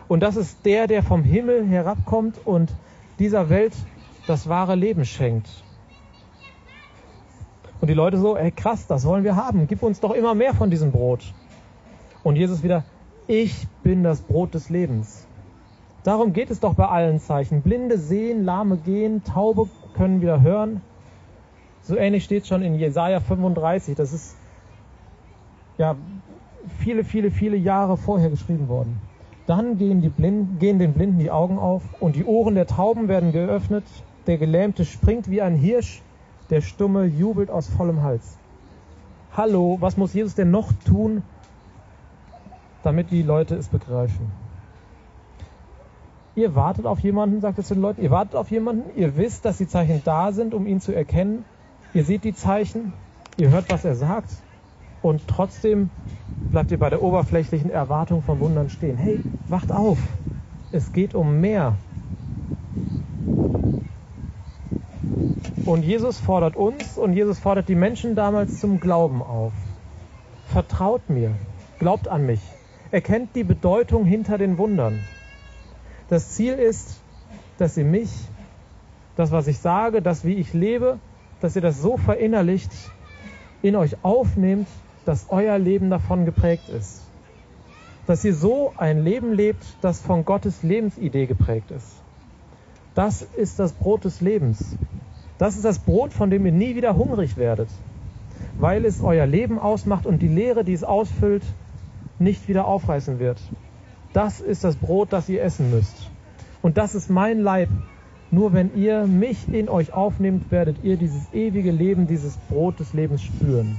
Und 0.07 0.21
das 0.21 0.35
ist 0.35 0.65
der, 0.65 0.87
der 0.87 1.03
vom 1.03 1.23
Himmel 1.23 1.65
herabkommt 1.65 2.39
und 2.43 2.73
dieser 3.19 3.49
Welt 3.49 3.73
das 4.25 4.49
wahre 4.49 4.75
Leben 4.75 5.05
schenkt. 5.05 5.49
Und 7.79 7.87
die 7.87 7.93
Leute 7.93 8.17
so, 8.17 8.35
ey 8.35 8.51
krass, 8.51 8.87
das 8.87 9.05
wollen 9.05 9.23
wir 9.23 9.35
haben. 9.35 9.67
Gib 9.67 9.83
uns 9.83 9.99
doch 9.99 10.11
immer 10.11 10.33
mehr 10.33 10.53
von 10.53 10.69
diesem 10.69 10.91
Brot. 10.91 11.33
Und 12.23 12.35
Jesus 12.35 12.63
wieder, 12.63 12.83
ich 13.27 13.67
bin 13.83 14.03
das 14.03 14.21
Brot 14.21 14.53
des 14.53 14.69
Lebens. 14.69 15.27
Darum 16.03 16.31
geht 16.31 16.49
es 16.49 16.61
doch 16.61 16.73
bei 16.73 16.87
allen 16.87 17.19
Zeichen. 17.19 17.61
Blinde 17.61 17.97
sehen, 17.97 18.45
Lahme 18.45 18.77
gehen, 18.77 19.23
Taube 19.23 19.67
können 19.93 20.21
wieder 20.21 20.41
hören. 20.41 20.81
So 21.81 21.97
ähnlich 21.97 22.23
steht 22.23 22.47
schon 22.47 22.61
in 22.61 22.75
Jesaja 22.75 23.19
35. 23.19 23.95
Das 23.95 24.13
ist 24.13 24.37
ja 25.77 25.95
viele, 26.79 27.03
viele, 27.03 27.31
viele 27.31 27.57
Jahre 27.57 27.97
vorher 27.97 28.29
geschrieben 28.29 28.69
worden. 28.69 29.01
Dann 29.45 29.77
gehen, 29.77 30.01
die 30.01 30.09
Blinden, 30.09 30.59
gehen 30.59 30.79
den 30.79 30.93
Blinden 30.93 31.19
die 31.19 31.31
Augen 31.31 31.57
auf 31.57 31.83
und 31.99 32.15
die 32.15 32.25
Ohren 32.25 32.55
der 32.55 32.67
Tauben 32.67 33.07
werden 33.07 33.31
geöffnet. 33.31 33.85
Der 34.27 34.37
Gelähmte 34.37 34.85
springt 34.85 35.29
wie 35.29 35.41
ein 35.41 35.55
Hirsch, 35.55 36.01
der 36.49 36.61
Stumme 36.61 37.05
jubelt 37.05 37.49
aus 37.49 37.67
vollem 37.67 38.03
Hals. 38.03 38.37
Hallo, 39.35 39.77
was 39.79 39.97
muss 39.97 40.13
Jesus 40.13 40.35
denn 40.35 40.51
noch 40.51 40.71
tun, 40.85 41.23
damit 42.87 43.11
die 43.11 43.21
Leute 43.21 43.55
es 43.55 43.67
begreifen? 43.67 44.31
Ihr 46.35 46.55
wartet 46.55 46.85
auf 46.85 46.99
jemanden, 46.99 47.41
sagt 47.41 47.59
es 47.59 47.67
den 47.67 47.81
Leuten, 47.81 48.01
ihr 48.01 48.11
wartet 48.11 48.35
auf 48.35 48.49
jemanden, 48.49 48.97
ihr 48.97 49.17
wisst, 49.17 49.43
dass 49.43 49.57
die 49.57 49.67
Zeichen 49.67 50.01
da 50.05 50.31
sind, 50.31 50.53
um 50.53 50.65
ihn 50.65 50.79
zu 50.79 50.95
erkennen. 50.95 51.43
Ihr 51.93 52.05
seht 52.05 52.23
die 52.23 52.33
Zeichen, 52.33 52.93
ihr 53.35 53.49
hört, 53.49 53.69
was 53.69 53.83
er 53.83 53.95
sagt 53.95 54.29
und 55.01 55.27
trotzdem 55.27 55.89
bleibt 56.51 56.71
ihr 56.71 56.79
bei 56.79 56.89
der 56.89 57.03
oberflächlichen 57.03 57.69
Erwartung 57.69 58.21
von 58.21 58.39
Wundern 58.39 58.69
stehen. 58.69 58.95
Hey, 58.95 59.19
wacht 59.49 59.71
auf! 59.71 59.97
Es 60.71 60.93
geht 60.93 61.13
um 61.13 61.41
mehr. 61.41 61.75
Und 65.65 65.83
Jesus 65.83 66.19
fordert 66.19 66.55
uns 66.55 66.97
und 66.97 67.13
Jesus 67.13 67.39
fordert 67.39 67.67
die 67.67 67.75
Menschen 67.75 68.15
damals 68.15 68.61
zum 68.61 68.79
Glauben 68.79 69.21
auf. 69.21 69.51
Vertraut 70.45 71.09
mir, 71.09 71.31
glaubt 71.79 72.07
an 72.07 72.25
mich, 72.25 72.56
erkennt 72.91 73.35
die 73.35 73.43
Bedeutung 73.43 74.05
hinter 74.05 74.37
den 74.37 74.57
Wundern. 74.57 74.99
Das 76.09 76.31
Ziel 76.31 76.53
ist, 76.53 77.01
dass 77.57 77.77
ihr 77.77 77.85
mich, 77.85 78.09
das, 79.15 79.31
was 79.31 79.47
ich 79.47 79.59
sage, 79.59 80.01
das, 80.01 80.23
wie 80.23 80.35
ich 80.35 80.53
lebe, 80.53 80.99
dass 81.41 81.55
ihr 81.55 81.61
das 81.61 81.81
so 81.81 81.97
verinnerlicht, 81.97 82.71
in 83.61 83.75
euch 83.75 84.03
aufnehmt, 84.03 84.67
dass 85.05 85.27
euer 85.29 85.57
Leben 85.57 85.89
davon 85.89 86.25
geprägt 86.25 86.69
ist. 86.69 87.01
Dass 88.05 88.23
ihr 88.23 88.33
so 88.33 88.73
ein 88.77 89.03
Leben 89.03 89.33
lebt, 89.33 89.63
das 89.81 89.99
von 89.99 90.23
Gottes 90.23 90.63
Lebensidee 90.63 91.25
geprägt 91.25 91.71
ist. 91.71 91.87
Das 92.93 93.21
ist 93.21 93.59
das 93.59 93.73
Brot 93.73 94.05
des 94.05 94.21
Lebens. 94.21 94.75
Das 95.37 95.55
ist 95.55 95.65
das 95.65 95.79
Brot, 95.79 96.13
von 96.13 96.29
dem 96.29 96.45
ihr 96.45 96.51
nie 96.51 96.75
wieder 96.75 96.95
hungrig 96.95 97.37
werdet, 97.37 97.69
weil 98.59 98.85
es 98.85 99.01
euer 99.01 99.25
Leben 99.25 99.59
ausmacht 99.59 100.05
und 100.05 100.19
die 100.19 100.27
Leere, 100.27 100.63
die 100.63 100.73
es 100.73 100.83
ausfüllt, 100.83 101.43
nicht 102.19 102.47
wieder 102.47 102.65
aufreißen 102.65 103.19
wird. 103.19 103.39
Das 104.13 104.39
ist 104.39 104.63
das 104.63 104.75
Brot, 104.75 105.13
das 105.13 105.29
ihr 105.29 105.43
essen 105.43 105.69
müsst. 105.69 106.09
Und 106.61 106.77
das 106.77 106.95
ist 106.95 107.09
mein 107.09 107.39
Leib. 107.39 107.69
Nur 108.29 108.51
wenn 108.53 108.75
ihr 108.75 109.07
mich 109.07 109.47
in 109.53 109.69
euch 109.69 109.93
aufnehmt, 109.93 110.51
werdet 110.51 110.83
ihr 110.83 110.97
dieses 110.97 111.33
ewige 111.33 111.71
Leben, 111.71 112.07
dieses 112.07 112.35
Brot 112.49 112.79
des 112.79 112.93
Lebens 112.93 113.21
spüren. 113.21 113.77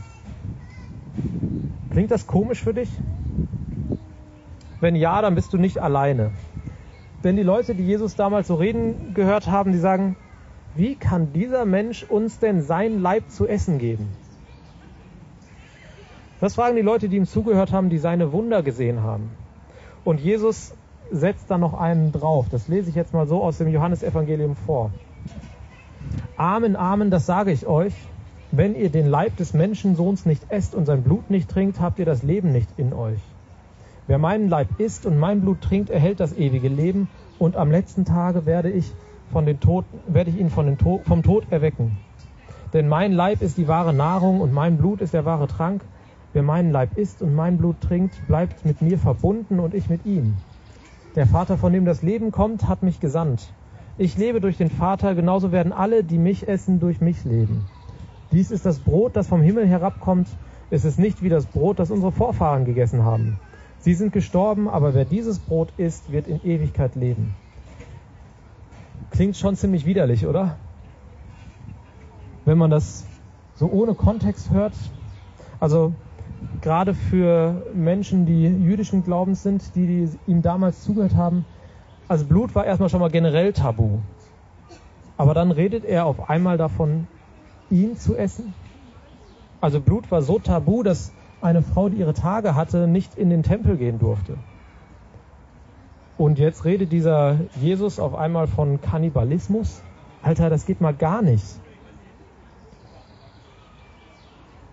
Klingt 1.91 2.11
das 2.11 2.27
komisch 2.27 2.63
für 2.63 2.73
dich? 2.73 2.89
Wenn 4.81 4.95
ja, 4.95 5.21
dann 5.21 5.35
bist 5.35 5.53
du 5.53 5.59
nicht 5.59 5.79
alleine. 5.79 6.31
Denn 7.25 7.37
die 7.37 7.43
Leute, 7.43 7.75
die 7.75 7.85
Jesus 7.85 8.15
damals 8.15 8.47
so 8.47 8.55
reden 8.55 9.13
gehört 9.13 9.49
haben, 9.49 9.73
die 9.73 9.79
sagen, 9.79 10.17
wie 10.77 10.95
kann 10.95 11.33
dieser 11.33 11.65
Mensch 11.65 12.05
uns 12.05 12.39
denn 12.39 12.63
sein 12.63 13.01
Leib 13.01 13.29
zu 13.31 13.49
essen 13.49 13.79
geben? 13.79 14.09
Das 16.41 16.55
fragen 16.55 16.77
die 16.77 16.83
Leute, 16.83 17.09
die 17.09 17.17
ihm 17.17 17.27
zugehört 17.27 17.73
haben, 17.73 17.91
die 17.91 17.99
seine 17.99 18.33
Wunder 18.33 18.63
gesehen 18.63 19.03
haben. 19.03 19.31
Und 20.05 20.21
Jesus 20.21 20.75
setzt 21.11 21.51
da 21.51 21.59
noch 21.59 21.75
einen 21.75 22.13
drauf. 22.13 22.47
Das 22.51 22.69
lese 22.69 22.91
ich 22.91 22.95
jetzt 22.95 23.13
mal 23.13 23.27
so 23.27 23.43
aus 23.43 23.59
dem 23.59 23.69
Johannesevangelium 23.69 24.55
vor. 24.55 24.93
Amen, 26.37 26.77
Amen, 26.77 27.11
das 27.11 27.27
sage 27.27 27.51
ich 27.51 27.67
euch. 27.67 27.95
Wenn 28.51 28.75
ihr 28.75 28.91
den 28.91 29.07
Leib 29.07 29.37
des 29.37 29.53
Menschensohns 29.53 30.25
nicht 30.25 30.51
esst 30.51 30.75
und 30.75 30.87
sein 30.87 31.03
Blut 31.03 31.29
nicht 31.31 31.51
trinkt, 31.51 31.81
habt 31.81 31.99
ihr 31.99 32.07
das 32.07 32.23
Leben 32.23 32.53
nicht 32.53 32.71
in 32.77 32.93
euch. 32.93 33.19
Wer 34.07 34.19
meinen 34.19 34.49
Leib 34.49 34.69
isst 34.79 35.05
und 35.05 35.19
mein 35.19 35.43
Blut 35.43 35.61
trinkt, 35.61 35.91
erhält 35.91 36.21
das 36.21 36.33
ewige 36.33 36.69
Leben, 36.69 37.09
und 37.39 37.57
am 37.57 37.71
letzten 37.71 38.05
Tage 38.05 38.47
werde 38.47 38.71
ich 38.71 38.93
von 39.31 39.47
den 39.47 39.61
Toten, 39.61 39.99
werde 40.07 40.31
ich 40.31 40.39
ihn 40.39 40.51
von 40.51 40.67
den 40.67 40.79
to 40.79 41.01
vom 41.07 41.23
Tod 41.23 41.47
erwecken. 41.51 41.99
Denn 42.73 42.89
mein 42.89 43.13
Leib 43.13 43.43
ist 43.43 43.59
die 43.59 43.69
wahre 43.69 43.95
Nahrung 43.95 44.41
und 44.41 44.53
mein 44.53 44.77
Blut 44.77 45.01
ist 45.01 45.15
der 45.15 45.25
wahre 45.25 45.47
Trank. 45.47 45.83
Wer 46.33 46.43
meinen 46.43 46.71
Leib 46.71 46.99
isst 46.99 47.23
und 47.23 47.35
mein 47.35 47.57
Blut 47.57 47.81
trinkt, 47.81 48.27
bleibt 48.27 48.65
mit 48.65 48.83
mir 48.83 48.99
verbunden 48.99 49.61
und 49.61 49.75
ich 49.75 49.89
mit 49.89 50.05
ihm. 50.05 50.35
Der 51.15 51.27
Vater, 51.27 51.57
von 51.57 51.73
dem 51.73 51.85
das 51.85 52.03
Leben 52.03 52.31
kommt, 52.33 52.69
hat 52.69 52.83
mich 52.83 53.01
gesandt. 53.01 53.55
Ich 53.97 54.17
lebe 54.17 54.41
durch 54.41 54.59
den 54.59 54.71
Vater, 54.71 55.15
genauso 55.15 55.53
werden 55.53 55.73
alle, 55.73 56.05
die 56.05 56.19
mich 56.19 56.47
essen, 56.47 56.81
durch 56.81 57.01
mich 57.01 57.25
leben. 57.25 57.65
Dies 58.31 58.51
ist 58.51 58.67
das 58.67 58.79
Brot, 58.79 59.17
das 59.17 59.27
vom 59.27 59.41
Himmel 59.41 59.67
herabkommt. 59.67 60.29
Es 60.71 60.85
ist 60.85 60.99
nicht 60.99 61.23
wie 61.23 61.31
das 61.31 61.47
Brot, 61.47 61.79
das 61.79 61.91
unsere 61.91 62.13
Vorfahren 62.13 62.67
gegessen 62.67 63.05
haben. 63.05 63.39
Sie 63.79 63.95
sind 63.95 64.13
gestorben, 64.13 64.69
aber 64.69 64.93
wer 64.93 65.07
dieses 65.07 65.39
Brot 65.39 65.73
isst, 65.79 66.13
wird 66.13 66.29
in 66.29 66.45
Ewigkeit 66.45 66.95
leben. 66.95 67.35
Klingt 69.11 69.37
schon 69.37 69.57
ziemlich 69.57 69.87
widerlich, 69.87 70.27
oder? 70.27 70.57
Wenn 72.45 72.59
man 72.59 72.71
das 72.71 73.07
so 73.55 73.71
ohne 73.71 73.95
Kontext 73.95 74.51
hört. 74.51 74.75
Also 75.59 75.95
gerade 76.63 76.95
für 76.95 77.67
Menschen, 77.75 78.27
die 78.27 78.45
jüdischen 78.45 79.05
Glaubens 79.05 79.43
sind, 79.43 79.75
die, 79.75 79.87
die 79.87 80.09
ihm 80.27 80.43
damals 80.43 80.83
zugehört 80.83 81.17
haben, 81.17 81.45
also 82.09 82.25
Blut 82.25 82.55
war 82.55 82.65
erstmal 82.65 82.89
schon 82.89 83.01
mal 83.01 83.11
generell 83.11 83.53
tabu. 83.53 83.99
Aber 85.17 85.35
dann 85.35 85.51
redet 85.51 85.85
er 85.85 86.07
auf 86.07 86.31
einmal 86.31 86.57
davon, 86.57 87.07
ihn 87.71 87.97
zu 87.97 88.17
essen. 88.17 88.55
Also 89.61 89.81
Blut 89.81 90.11
war 90.11 90.23
so 90.23 90.39
tabu, 90.39 90.83
dass 90.83 91.13
eine 91.41 91.63
Frau, 91.63 91.89
die 91.89 91.99
ihre 91.99 92.15
Tage 92.15 92.55
hatte, 92.55 92.87
nicht 92.87 93.17
in 93.17 93.31
den 93.31 93.43
Tempel 93.43 93.77
gehen 93.77 93.99
durfte. 93.99 94.39
Und 96.17 96.39
jetzt 96.39 96.65
redet 96.65 96.91
dieser 96.93 97.39
Jesus 97.61 98.01
auf 98.01 98.15
einmal 98.15 98.47
von 98.47 98.81
Kannibalismus. 98.81 99.83
Alter, 100.23 100.51
das 100.51 100.67
geht 100.67 100.81
mal 100.81 100.95
gar 100.95 101.23
nicht. 101.23 101.45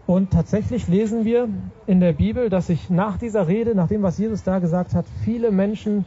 Und 0.05 0.31
tatsächlich 0.31 0.87
lesen 0.87 1.25
wir 1.25 1.49
in 1.87 1.99
der 1.99 2.13
Bibel, 2.13 2.49
dass 2.49 2.67
sich 2.67 2.89
nach 2.89 3.17
dieser 3.17 3.47
Rede, 3.47 3.73
nach 3.73 3.87
dem, 3.87 4.03
was 4.03 4.17
Jesus 4.17 4.43
da 4.43 4.59
gesagt 4.59 4.93
hat, 4.93 5.05
viele 5.23 5.51
Menschen, 5.51 6.05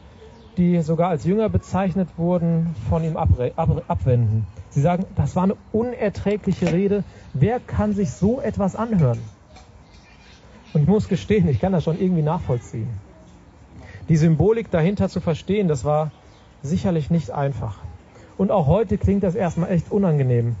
die 0.57 0.81
sogar 0.81 1.09
als 1.09 1.25
Jünger 1.25 1.49
bezeichnet 1.49 2.17
wurden, 2.17 2.75
von 2.89 3.03
ihm 3.03 3.17
abwenden. 3.17 4.47
Sie 4.69 4.81
sagen, 4.81 5.05
das 5.15 5.35
war 5.35 5.43
eine 5.43 5.57
unerträgliche 5.71 6.71
Rede. 6.71 7.03
Wer 7.33 7.59
kann 7.59 7.93
sich 7.93 8.11
so 8.11 8.39
etwas 8.39 8.75
anhören? 8.75 9.19
Und 10.73 10.81
ich 10.81 10.87
muss 10.87 11.09
gestehen, 11.09 11.47
ich 11.47 11.59
kann 11.59 11.73
das 11.73 11.83
schon 11.83 11.99
irgendwie 11.99 12.21
nachvollziehen 12.21 12.89
die 14.09 14.17
Symbolik 14.17 14.71
dahinter 14.71 15.07
zu 15.07 15.21
verstehen, 15.21 15.67
das 15.67 15.85
war 15.85 16.11
sicherlich 16.63 17.11
nicht 17.11 17.29
einfach. 17.29 17.77
Und 18.37 18.51
auch 18.51 18.65
heute 18.65 18.97
klingt 18.97 19.23
das 19.23 19.35
erstmal 19.35 19.71
echt 19.71 19.91
unangenehm. 19.91 20.55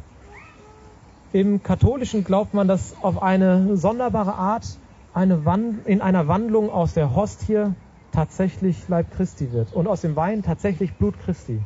Im 1.31 1.61
Katholischen 1.61 2.23
glaubt 2.23 2.55
man, 2.55 2.67
dass 2.67 2.95
auf 3.03 3.21
eine 3.21 3.77
sonderbare 3.77 4.33
Art 4.33 4.65
eine 5.13 5.45
Wand, 5.45 5.85
in 5.85 6.01
einer 6.01 6.27
Wandlung 6.27 6.71
aus 6.71 6.95
der 6.95 7.15
Hostie 7.15 7.67
tatsächlich 8.11 8.87
Leib 8.87 9.11
Christi 9.15 9.51
wird 9.51 9.71
und 9.73 9.87
aus 9.87 10.01
dem 10.01 10.15
Wein 10.15 10.41
tatsächlich 10.41 10.91
Blut 10.93 11.13
Christi. 11.23 11.59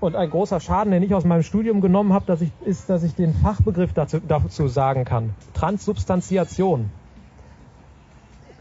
Und 0.00 0.16
ein 0.16 0.28
großer 0.28 0.58
Schaden, 0.58 0.90
den 0.90 1.04
ich 1.04 1.14
aus 1.14 1.24
meinem 1.24 1.44
Studium 1.44 1.80
genommen 1.80 2.12
habe, 2.12 2.26
dass 2.26 2.40
ich, 2.40 2.50
ist, 2.64 2.90
dass 2.90 3.04
ich 3.04 3.14
den 3.14 3.32
Fachbegriff 3.32 3.92
dazu, 3.92 4.18
dazu 4.18 4.66
sagen 4.66 5.04
kann. 5.04 5.30
Transsubstantiation. 5.54 6.90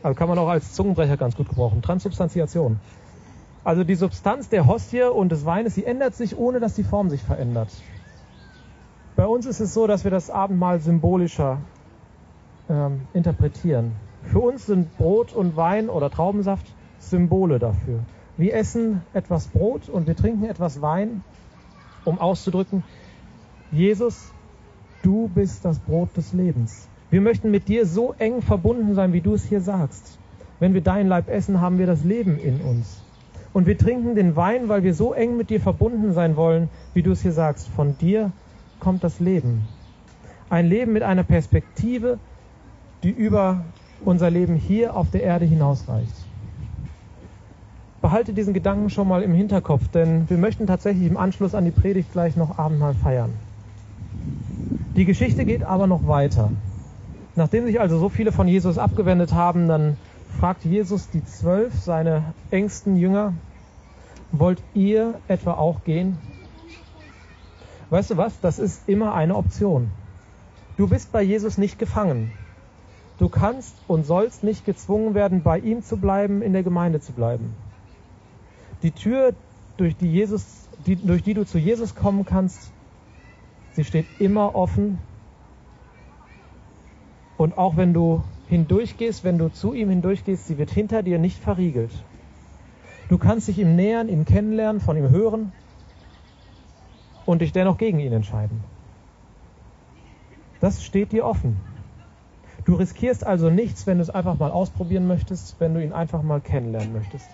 Also 0.03 0.15
kann 0.15 0.29
man 0.29 0.37
auch 0.37 0.49
als 0.49 0.73
Zungenbrecher 0.73 1.17
ganz 1.17 1.35
gut 1.35 1.49
gebrauchen. 1.49 1.81
Transsubstantiation. 1.81 2.79
Also 3.63 3.83
die 3.83 3.95
Substanz 3.95 4.49
der 4.49 4.67
Hostie 4.67 5.01
und 5.01 5.31
des 5.31 5.43
Weines, 5.45 5.73
die 5.73 5.85
ändert 5.85 6.13
sich, 6.13 6.37
ohne 6.37 6.59
dass 6.59 6.75
die 6.75 6.83
Form 6.83 7.09
sich 7.09 7.23
verändert. 7.23 7.69
Bei 9.21 9.27
uns 9.27 9.45
ist 9.45 9.59
es 9.59 9.75
so, 9.75 9.85
dass 9.85 10.03
wir 10.03 10.09
das 10.09 10.31
Abendmahl 10.31 10.79
symbolischer 10.79 11.59
ähm, 12.67 13.01
interpretieren. 13.13 13.91
Für 14.23 14.39
uns 14.39 14.65
sind 14.65 14.97
Brot 14.97 15.31
und 15.31 15.55
Wein 15.55 15.89
oder 15.89 16.09
Traubensaft 16.09 16.65
Symbole 16.97 17.59
dafür. 17.59 17.99
wir 18.37 18.55
essen 18.55 19.03
etwas 19.13 19.45
Brot 19.49 19.89
und 19.89 20.07
wir 20.07 20.15
trinken 20.15 20.45
etwas 20.45 20.81
Wein, 20.81 21.23
um 22.03 22.17
auszudrücken, 22.17 22.83
Jesus, 23.71 24.33
du 25.03 25.27
bist 25.27 25.65
das 25.65 25.77
Brot 25.77 26.17
des 26.17 26.33
Lebens. 26.33 26.89
Wir 27.11 27.21
möchten 27.21 27.51
mit 27.51 27.67
dir 27.67 27.85
so 27.85 28.15
eng 28.17 28.41
verbunden 28.41 28.95
sein, 28.95 29.13
wie 29.13 29.21
du 29.21 29.35
es 29.35 29.43
hier 29.43 29.61
sagst. 29.61 30.17
Wenn 30.59 30.73
wir 30.73 30.81
dein 30.81 31.05
Leib 31.05 31.29
essen, 31.29 31.61
haben 31.61 31.77
wir 31.77 31.85
das 31.85 32.03
Leben 32.03 32.39
in 32.39 32.59
uns. 32.61 33.03
Und 33.53 33.67
wir 33.67 33.77
trinken 33.77 34.15
den 34.15 34.35
Wein, 34.35 34.67
weil 34.67 34.81
wir 34.81 34.95
so 34.95 35.13
eng 35.13 35.37
mit 35.37 35.51
dir 35.51 35.61
verbunden 35.61 36.11
sein 36.11 36.35
wollen, 36.35 36.69
wie 36.95 37.03
du 37.03 37.11
es 37.11 37.21
hier 37.21 37.33
sagst. 37.33 37.67
Von 37.67 37.99
dir 37.99 38.31
kommt 38.81 39.05
das 39.05 39.21
Leben. 39.21 39.61
Ein 40.49 40.67
Leben 40.67 40.91
mit 40.91 41.03
einer 41.03 41.23
Perspektive, 41.23 42.19
die 43.03 43.11
über 43.11 43.63
unser 44.03 44.29
Leben 44.29 44.55
hier 44.55 44.97
auf 44.97 45.09
der 45.11 45.23
Erde 45.23 45.45
hinausreicht. 45.45 46.13
Behalte 48.01 48.33
diesen 48.33 48.53
Gedanken 48.53 48.89
schon 48.89 49.07
mal 49.07 49.21
im 49.21 49.33
Hinterkopf, 49.33 49.87
denn 49.93 50.29
wir 50.29 50.37
möchten 50.37 50.67
tatsächlich 50.67 51.09
im 51.09 51.17
Anschluss 51.17 51.55
an 51.55 51.63
die 51.63 51.71
Predigt 51.71 52.11
gleich 52.11 52.35
noch 52.35 52.57
Abendmahl 52.57 52.95
feiern. 52.95 53.31
Die 54.97 55.05
Geschichte 55.05 55.45
geht 55.45 55.63
aber 55.63 55.87
noch 55.87 56.07
weiter. 56.07 56.49
Nachdem 57.35 57.65
sich 57.65 57.79
also 57.79 57.97
so 57.97 58.09
viele 58.09 58.31
von 58.31 58.47
Jesus 58.47 58.77
abgewendet 58.77 59.33
haben, 59.33 59.67
dann 59.67 59.95
fragt 60.39 60.65
Jesus 60.65 61.09
die 61.11 61.23
zwölf, 61.23 61.73
seine 61.75 62.23
engsten 62.49 62.97
Jünger, 62.97 63.33
wollt 64.31 64.61
ihr 64.73 65.13
etwa 65.27 65.53
auch 65.53 65.83
gehen? 65.85 66.17
Weißt 67.91 68.09
du 68.09 68.17
was? 68.17 68.39
Das 68.39 68.57
ist 68.57 68.87
immer 68.87 69.13
eine 69.13 69.35
Option. 69.35 69.91
Du 70.77 70.87
bist 70.87 71.11
bei 71.11 71.21
Jesus 71.21 71.57
nicht 71.57 71.77
gefangen. 71.77 72.31
Du 73.19 73.27
kannst 73.27 73.75
und 73.87 74.05
sollst 74.05 74.45
nicht 74.45 74.65
gezwungen 74.65 75.13
werden, 75.13 75.43
bei 75.43 75.59
ihm 75.59 75.83
zu 75.83 75.97
bleiben, 75.97 76.41
in 76.41 76.53
der 76.53 76.63
Gemeinde 76.63 77.01
zu 77.01 77.11
bleiben. 77.11 77.53
Die 78.81 78.91
Tür, 78.91 79.33
durch 79.75 79.97
die, 79.97 80.09
Jesus, 80.09 80.69
die, 80.85 80.95
durch 80.95 81.21
die 81.21 81.33
du 81.33 81.45
zu 81.45 81.57
Jesus 81.57 81.93
kommen 81.93 82.25
kannst, 82.25 82.71
sie 83.73 83.83
steht 83.83 84.05
immer 84.19 84.55
offen. 84.55 84.97
Und 87.37 87.57
auch 87.57 87.75
wenn 87.75 87.93
du 87.93 88.23
hindurchgehst, 88.47 89.25
wenn 89.25 89.37
du 89.37 89.49
zu 89.49 89.73
ihm 89.73 89.89
hindurchgehst, 89.89 90.47
sie 90.47 90.57
wird 90.57 90.71
hinter 90.71 91.03
dir 91.03 91.19
nicht 91.19 91.39
verriegelt. 91.39 91.91
Du 93.09 93.17
kannst 93.17 93.49
dich 93.49 93.59
ihm 93.59 93.75
nähern, 93.75 94.07
ihn 94.07 94.23
kennenlernen, 94.23 94.79
von 94.79 94.95
ihm 94.95 95.09
hören 95.09 95.51
und 97.25 97.41
dich 97.41 97.51
dennoch 97.51 97.77
gegen 97.77 97.99
ihn 97.99 98.13
entscheiden. 98.13 98.63
Das 100.59 100.83
steht 100.83 101.11
dir 101.11 101.25
offen. 101.25 101.57
Du 102.65 102.75
riskierst 102.75 103.25
also 103.25 103.49
nichts, 103.49 103.87
wenn 103.87 103.97
du 103.97 104.03
es 104.03 104.09
einfach 104.09 104.37
mal 104.37 104.51
ausprobieren 104.51 105.07
möchtest, 105.07 105.59
wenn 105.59 105.73
du 105.73 105.83
ihn 105.83 105.93
einfach 105.93 106.21
mal 106.21 106.41
kennenlernen 106.41 106.93
möchtest. 106.93 107.27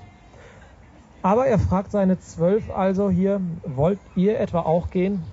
Aber 1.21 1.47
er 1.47 1.59
fragt 1.59 1.91
seine 1.91 2.19
zwölf 2.19 2.69
also 2.69 3.09
hier, 3.09 3.41
wollt 3.65 3.99
ihr 4.15 4.39
etwa 4.39 4.61
auch 4.61 4.89
gehen? 4.89 5.23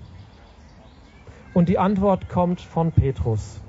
Und 1.52 1.68
die 1.68 1.78
Antwort 1.78 2.28
kommt 2.28 2.60
von 2.60 2.90
Petrus 2.90 3.60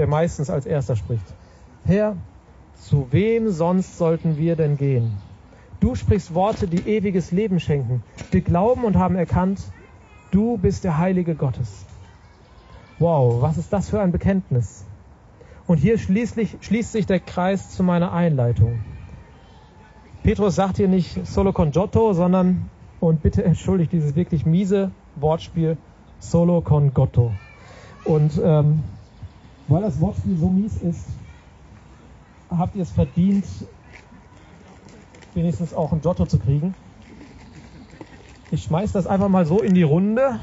der 0.00 0.06
meistens 0.06 0.48
als 0.48 0.64
erster 0.64 0.96
spricht. 0.96 1.26
Herr, 1.84 2.16
zu 2.74 3.08
wem 3.10 3.50
sonst 3.50 3.98
sollten 3.98 4.38
wir 4.38 4.56
denn 4.56 4.78
gehen? 4.78 5.12
Du 5.80 5.94
sprichst 5.94 6.34
Worte, 6.34 6.66
die 6.66 6.88
ewiges 6.88 7.32
Leben 7.32 7.60
schenken. 7.60 8.02
Wir 8.30 8.40
glauben 8.42 8.84
und 8.84 8.96
haben 8.96 9.16
erkannt, 9.16 9.60
du 10.30 10.56
bist 10.56 10.84
der 10.84 10.98
Heilige 10.98 11.34
Gottes. 11.34 11.84
Wow, 12.98 13.40
was 13.40 13.58
ist 13.58 13.72
das 13.72 13.88
für 13.88 14.00
ein 14.00 14.12
Bekenntnis? 14.12 14.84
Und 15.66 15.78
hier 15.78 15.98
schließlich, 15.98 16.58
schließt 16.60 16.92
sich 16.92 17.06
der 17.06 17.20
Kreis 17.20 17.70
zu 17.70 17.82
meiner 17.82 18.12
Einleitung. 18.12 18.80
Petrus 20.22 20.56
sagt 20.56 20.76
hier 20.76 20.88
nicht 20.88 21.26
solo 21.26 21.52
con 21.52 21.70
Giotto, 21.70 22.12
sondern, 22.12 22.68
und 23.00 23.22
bitte 23.22 23.42
entschuldigt 23.44 23.92
dieses 23.92 24.16
wirklich 24.16 24.44
miese 24.44 24.90
Wortspiel, 25.16 25.76
solo 26.18 26.60
con 26.60 26.92
Gotto. 26.92 27.32
Und 28.04 28.40
ähm, 28.42 28.82
weil 29.68 29.82
das 29.82 30.00
Wortspiel 30.00 30.36
so 30.36 30.48
mies 30.48 30.76
ist, 30.82 31.06
habt 32.50 32.74
ihr 32.74 32.82
es 32.82 32.90
verdient, 32.90 33.44
wenigstens 35.34 35.72
auch 35.72 35.92
ein 35.92 36.00
Giotto 36.00 36.26
zu 36.26 36.38
kriegen. 36.38 36.74
Ich 38.52 38.64
schmeiß 38.64 38.92
das 38.92 39.06
einfach 39.06 39.28
mal 39.28 39.46
so 39.46 39.60
in 39.60 39.74
die 39.74 39.82
Runde. 39.82 40.40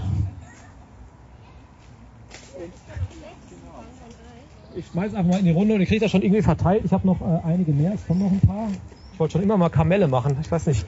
Ich 4.75 4.85
schmeiß 4.87 5.13
einfach 5.13 5.31
mal 5.31 5.39
in 5.39 5.45
die 5.45 5.51
Runde 5.51 5.73
und 5.73 5.81
ihr 5.81 5.87
kriegt 5.87 6.03
das 6.03 6.11
schon 6.11 6.21
irgendwie 6.21 6.41
verteilt. 6.41 6.83
Ich 6.85 6.93
habe 6.93 7.05
noch 7.05 7.19
äh, 7.21 7.45
einige 7.45 7.71
mehr, 7.71 7.93
es 7.93 8.05
kommen 8.05 8.19
noch 8.19 8.31
ein 8.31 8.39
paar. 8.39 8.69
Ich 9.13 9.19
wollte 9.19 9.33
schon 9.33 9.41
immer 9.41 9.57
mal 9.57 9.69
Kamelle 9.69 10.07
machen, 10.07 10.37
ich 10.39 10.51
weiß 10.51 10.67
nicht. 10.67 10.85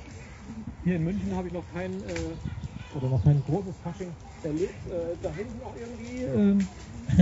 Hier 0.83 0.95
in 0.95 1.03
München 1.03 1.35
habe 1.35 1.47
ich 1.47 1.53
noch 1.53 1.63
kein, 1.73 1.91
äh, 1.91 2.97
oder 2.97 3.09
noch 3.09 3.23
kein 3.23 3.41
großes 3.47 3.75
Fasching 3.83 4.09
erlebt. 4.43 4.73
Äh, 4.87 5.17
da 5.21 5.29
hinten 5.35 5.59
auch 5.63 5.73
irgendwie. 5.75 6.61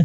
Äh, 0.00 0.04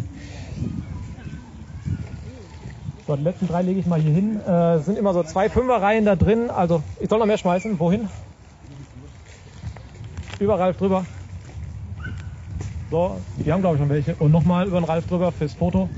So, 3.06 3.16
die 3.16 3.22
letzten 3.22 3.46
drei 3.46 3.60
lege 3.60 3.80
ich 3.80 3.86
mal 3.86 4.00
hier 4.00 4.12
hin. 4.14 4.40
Äh, 4.40 4.78
sind 4.78 4.96
immer 4.96 5.12
so 5.12 5.22
zwei 5.22 5.50
Fünferreihen 5.50 6.06
da 6.06 6.16
drin. 6.16 6.48
Also 6.48 6.82
ich 7.00 7.10
soll 7.10 7.18
noch 7.18 7.26
mehr 7.26 7.36
schmeißen. 7.36 7.78
Wohin? 7.78 8.08
Über 10.40 10.58
Ralf 10.58 10.76
drüber. 10.76 11.04
So, 12.90 13.16
die 13.38 13.52
haben 13.52 13.60
glaube 13.60 13.76
ich 13.76 13.80
schon 13.80 13.88
welche. 13.88 14.14
Und 14.16 14.32
nochmal 14.32 14.66
über 14.66 14.80
den 14.80 14.84
Ralf 14.84 15.06
drüber 15.06 15.32
fürs 15.32 15.54
Foto. 15.54 15.88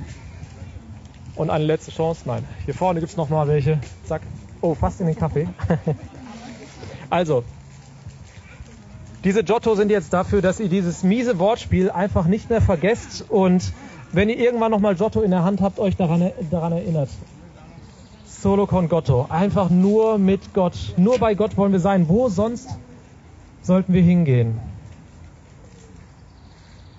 Und 1.35 1.51
eine 1.51 1.65
letzte 1.65 1.91
Chance. 1.91 2.23
Nein, 2.25 2.45
hier 2.65 2.75
vorne 2.75 3.01
gibt 3.01 3.11
es 3.11 3.17
nochmal 3.17 3.49
welche. 3.49 3.81
Zack. 4.05 4.23
Oh, 4.61 4.75
fast 4.75 5.01
in 5.01 5.07
den 5.07 5.17
Kaffee. 5.17 5.49
also, 7.11 7.45
diese 9.25 9.45
Giotto 9.45 9.75
sind 9.75 9.91
jetzt 9.91 10.13
dafür, 10.13 10.41
dass 10.41 10.61
ihr 10.61 10.69
dieses 10.69 11.03
miese 11.03 11.39
Wortspiel 11.39 11.91
einfach 11.91 12.27
nicht 12.27 12.49
mehr 12.49 12.63
vergesst 12.63 13.25
und 13.29 13.73
wenn 14.13 14.29
ihr 14.29 14.39
irgendwann 14.39 14.71
nochmal 14.71 14.95
Giotto 14.95 15.21
in 15.21 15.31
der 15.31 15.43
Hand 15.43 15.61
habt, 15.61 15.79
euch 15.79 15.97
daran, 15.97 16.31
daran 16.51 16.73
erinnert. 16.73 17.11
Solo 18.25 18.67
con 18.67 18.89
Gotto. 18.89 19.27
Einfach 19.29 19.69
nur 19.69 20.19
mit 20.19 20.55
Gott. 20.55 20.95
Nur 20.97 21.19
bei 21.19 21.35
Gott 21.35 21.57
wollen 21.57 21.73
wir 21.73 21.81
sein. 21.81 22.09
Wo 22.09 22.29
sonst 22.29 22.79
sollten 23.67 23.93
wir 23.93 24.03
hingehen? 24.03 24.61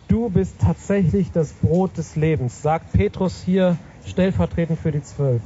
Du 0.08 0.30
bist 0.30 0.60
tatsächlich 0.60 1.32
das 1.32 1.54
Brot 1.54 1.98
des 1.98 2.16
Lebens, 2.16 2.62
sagt 2.62 2.92
Petrus 2.92 3.42
hier 3.46 3.78
stellvertretend 4.06 4.80
für 4.80 4.92
die 4.92 5.02
Zwölf. 5.02 5.42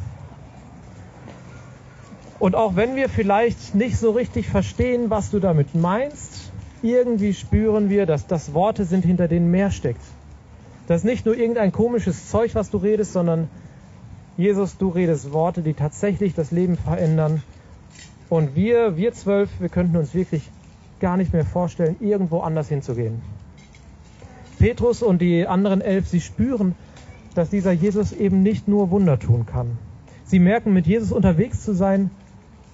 Und 2.40 2.56
auch 2.56 2.76
wenn 2.76 2.96
wir 2.96 3.08
vielleicht 3.08 3.76
nicht 3.76 3.98
so 3.98 4.12
richtig 4.12 4.48
verstehen, 4.48 5.12
was 5.12 5.30
du 5.30 5.40
damit 5.40 5.76
meinst, 5.76 6.52
irgendwie 6.82 7.36
spüren 7.36 7.90
wir, 7.90 8.08
dass 8.08 8.26
das 8.26 8.56
Worte 8.56 8.86
sind, 8.86 9.06
hinter 9.06 9.28
denen 9.28 9.52
mehr 9.52 9.70
steckt. 9.70 10.02
Das 10.88 11.02
ist 11.02 11.06
nicht 11.06 11.28
nur 11.28 11.38
irgendein 11.38 11.72
komisches 11.72 12.30
Zeug, 12.30 12.56
was 12.56 12.72
du 12.72 12.78
redest, 12.78 13.14
sondern 13.14 13.48
Jesus, 14.38 14.78
du 14.78 14.90
redest 14.90 15.32
Worte, 15.32 15.62
die 15.62 15.76
tatsächlich 15.76 16.34
das 16.34 16.50
Leben 16.50 16.78
verändern. 16.78 17.44
Und 18.30 18.56
wir, 18.56 18.98
wir 18.98 19.14
zwölf, 19.14 19.50
wir 19.60 19.70
könnten 19.70 19.98
uns 19.98 20.16
wirklich 20.16 20.50
gar 21.02 21.18
nicht 21.18 21.34
mehr 21.34 21.46
vorstellen, 21.46 21.98
irgendwo 22.00 22.40
anders 22.40 22.70
hinzugehen. 22.70 23.22
Petrus 24.58 25.04
und 25.04 25.22
die 25.22 25.48
anderen 25.48 25.82
elf, 25.82 26.08
sie 26.08 26.22
spüren, 26.22 26.76
dass 27.36 27.50
dieser 27.50 27.72
Jesus 27.72 28.14
eben 28.14 28.44
nicht 28.44 28.68
nur 28.68 28.92
Wunder 28.92 29.20
tun 29.20 29.46
kann. 29.46 29.78
Sie 30.24 30.40
merken, 30.40 30.72
mit 30.72 30.88
Jesus 30.88 31.12
unterwegs 31.12 31.64
zu 31.64 31.74
sein, 31.74 32.12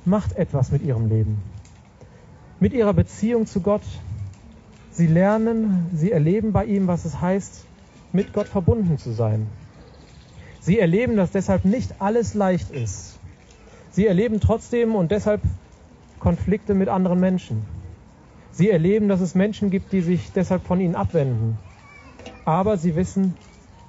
macht 0.05 0.35
etwas 0.35 0.71
mit 0.71 0.83
ihrem 0.83 1.07
Leben. 1.07 1.41
Mit 2.59 2.73
ihrer 2.73 2.93
Beziehung 2.93 3.45
zu 3.45 3.61
Gott. 3.61 3.83
Sie 4.91 5.07
lernen, 5.07 5.87
sie 5.93 6.11
erleben 6.11 6.51
bei 6.51 6.65
ihm, 6.65 6.87
was 6.87 7.05
es 7.05 7.21
heißt, 7.21 7.65
mit 8.11 8.33
Gott 8.33 8.47
verbunden 8.47 8.97
zu 8.97 9.11
sein. 9.11 9.47
Sie 10.59 10.79
erleben, 10.79 11.15
dass 11.15 11.31
deshalb 11.31 11.65
nicht 11.65 12.01
alles 12.01 12.33
leicht 12.33 12.71
ist. 12.71 13.17
Sie 13.91 14.05
erleben 14.05 14.39
trotzdem 14.39 14.95
und 14.95 15.11
deshalb 15.11 15.41
Konflikte 16.19 16.73
mit 16.73 16.89
anderen 16.89 17.19
Menschen. 17.19 17.76
Sie 18.57 18.71
erleben, 18.71 19.07
dass 19.07 19.21
es 19.21 19.35
Menschen 19.35 19.69
gibt, 19.69 19.93
die 19.93 20.01
sich 20.01 20.31
deshalb 20.31 20.63
von 20.63 20.81
ihnen 20.81 20.95
abwenden. 20.95 21.59
Aber 22.43 22.75
sie 22.77 22.95
wissen, 22.95 23.35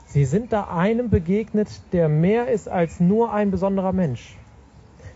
sie 0.09 0.26
sind 0.26 0.52
da 0.52 0.64
einem 0.64 1.09
begegnet, 1.09 1.68
der 1.94 2.11
mehr 2.11 2.48
ist 2.48 2.68
als 2.68 3.00
nur 3.00 3.33
ein 3.33 3.50
besonderer 3.50 3.94
Mensch. 3.94 4.37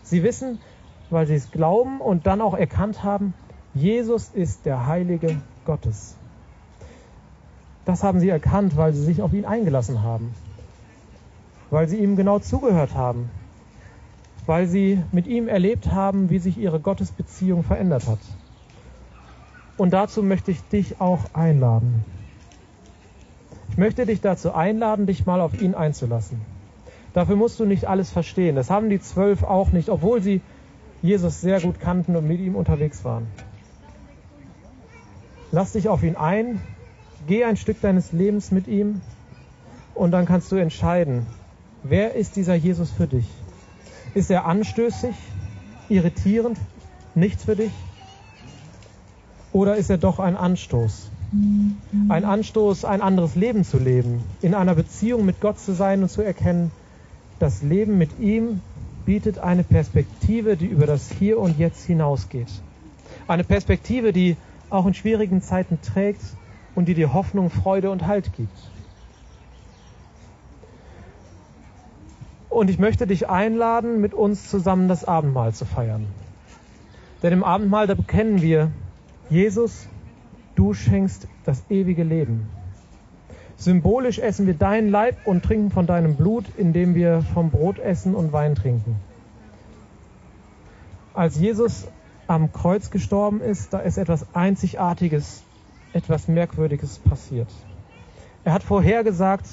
Sie 0.01 0.23
wissen, 0.23 0.57
weil 1.11 1.27
sie 1.27 1.35
es 1.35 1.51
glauben 1.51 2.01
und 2.01 2.25
dann 2.25 2.41
auch 2.41 2.55
erkannt 2.55 3.03
haben, 3.03 3.35
Jesus 3.75 4.31
ist 4.33 4.65
der 4.65 4.87
Heilige 4.87 5.37
Gottes. 5.65 6.15
Das 7.85 8.03
haben 8.03 8.19
sie 8.19 8.29
erkannt, 8.29 8.75
weil 8.75 8.91
sie 8.93 9.03
sich 9.03 9.21
auf 9.21 9.33
ihn 9.33 9.45
eingelassen 9.45 10.01
haben, 10.01 10.33
weil 11.69 11.87
sie 11.87 11.97
ihm 11.97 12.15
genau 12.15 12.39
zugehört 12.39 12.95
haben, 12.95 13.29
weil 14.47 14.65
sie 14.65 15.03
mit 15.11 15.27
ihm 15.27 15.47
erlebt 15.47 15.91
haben, 15.91 16.31
wie 16.31 16.39
sich 16.39 16.57
ihre 16.57 16.79
Gottesbeziehung 16.79 17.61
verändert 17.61 18.07
hat. 18.07 18.17
Und 19.77 19.91
dazu 19.93 20.21
möchte 20.23 20.51
ich 20.51 20.61
dich 20.63 21.01
auch 21.01 21.33
einladen. 21.33 22.03
Ich 23.69 23.77
möchte 23.77 24.05
dich 24.05 24.21
dazu 24.21 24.53
einladen, 24.53 25.07
dich 25.07 25.25
mal 25.25 25.41
auf 25.41 25.59
ihn 25.59 25.73
einzulassen. 25.73 26.39
Dafür 27.13 27.35
musst 27.35 27.59
du 27.59 27.65
nicht 27.65 27.85
alles 27.85 28.11
verstehen. 28.11 28.55
Das 28.55 28.69
haben 28.69 28.89
die 28.89 28.99
zwölf 28.99 29.43
auch 29.43 29.71
nicht, 29.71 29.89
obwohl 29.89 30.21
sie 30.21 30.41
Jesus 31.01 31.41
sehr 31.41 31.59
gut 31.59 31.79
kannten 31.79 32.15
und 32.15 32.27
mit 32.27 32.39
ihm 32.39 32.55
unterwegs 32.55 33.03
waren. 33.03 33.27
Lass 35.51 35.73
dich 35.73 35.89
auf 35.89 36.01
ihn 36.03 36.15
ein, 36.15 36.61
geh 37.27 37.43
ein 37.45 37.57
Stück 37.57 37.81
deines 37.81 38.11
Lebens 38.11 38.51
mit 38.51 38.67
ihm 38.67 39.01
und 39.93 40.11
dann 40.11 40.25
kannst 40.25 40.51
du 40.51 40.55
entscheiden, 40.55 41.25
wer 41.83 42.15
ist 42.15 42.35
dieser 42.35 42.55
Jesus 42.55 42.89
für 42.89 43.07
dich? 43.07 43.29
Ist 44.15 44.31
er 44.31 44.45
anstößig, 44.45 45.15
irritierend, 45.89 46.57
nichts 47.15 47.43
für 47.43 47.55
dich? 47.55 47.71
Oder 49.53 49.75
ist 49.77 49.89
er 49.91 49.99
doch 49.99 50.19
ein 50.19 50.35
Anstoß? 50.35 51.09
Ein 52.09 52.25
Anstoß, 52.25 52.85
ein 52.85 53.01
anderes 53.01 53.35
Leben 53.35 53.63
zu 53.63 53.77
leben, 53.77 54.23
in 54.41 54.53
einer 54.53 54.75
Beziehung 54.75 55.25
mit 55.25 55.41
Gott 55.41 55.59
zu 55.59 55.73
sein 55.73 56.01
und 56.01 56.09
zu 56.09 56.21
erkennen, 56.21 56.71
das 57.39 57.61
Leben 57.61 57.97
mit 57.97 58.19
ihm 58.19 58.61
bietet 59.05 59.39
eine 59.39 59.63
Perspektive, 59.63 60.57
die 60.57 60.65
über 60.65 60.85
das 60.85 61.11
Hier 61.11 61.39
und 61.39 61.57
Jetzt 61.57 61.85
hinausgeht. 61.85 62.47
Eine 63.27 63.43
Perspektive, 63.43 64.11
die 64.11 64.37
auch 64.69 64.85
in 64.85 64.93
schwierigen 64.93 65.41
Zeiten 65.41 65.79
trägt 65.81 66.21
und 66.73 66.87
die 66.87 66.93
dir 66.93 67.13
Hoffnung, 67.13 67.49
Freude 67.49 67.91
und 67.91 68.07
Halt 68.07 68.33
gibt. 68.35 68.57
Und 72.49 72.69
ich 72.69 72.79
möchte 72.79 73.07
dich 73.07 73.29
einladen, 73.29 74.01
mit 74.01 74.13
uns 74.13 74.49
zusammen 74.49 74.87
das 74.87 75.05
Abendmahl 75.05 75.53
zu 75.53 75.65
feiern. 75.65 76.05
Denn 77.21 77.33
im 77.33 77.43
Abendmahl, 77.43 77.87
da 77.87 77.95
bekennen 77.95 78.41
wir, 78.41 78.71
Jesus, 79.29 79.87
du 80.55 80.73
schenkst 80.73 81.27
das 81.45 81.63
ewige 81.69 82.03
Leben. 82.03 82.47
Symbolisch 83.57 84.19
essen 84.19 84.45
wir 84.47 84.55
dein 84.55 84.89
Leib 84.89 85.25
und 85.25 85.43
trinken 85.43 85.71
von 85.71 85.87
deinem 85.87 86.15
Blut, 86.15 86.45
indem 86.57 86.95
wir 86.95 87.21
vom 87.33 87.49
Brot 87.49 87.79
essen 87.79 88.15
und 88.15 88.33
Wein 88.33 88.55
trinken. 88.55 88.95
Als 91.13 91.37
Jesus 91.37 91.87
am 92.27 92.51
Kreuz 92.51 92.89
gestorben 92.89 93.39
ist, 93.41 93.73
da 93.73 93.79
ist 93.79 93.97
etwas 93.97 94.25
Einzigartiges, 94.33 95.43
etwas 95.93 96.27
Merkwürdiges 96.27 96.99
passiert. 96.99 97.49
Er 98.43 98.53
hat 98.53 98.63
vorhergesagt, 98.63 99.45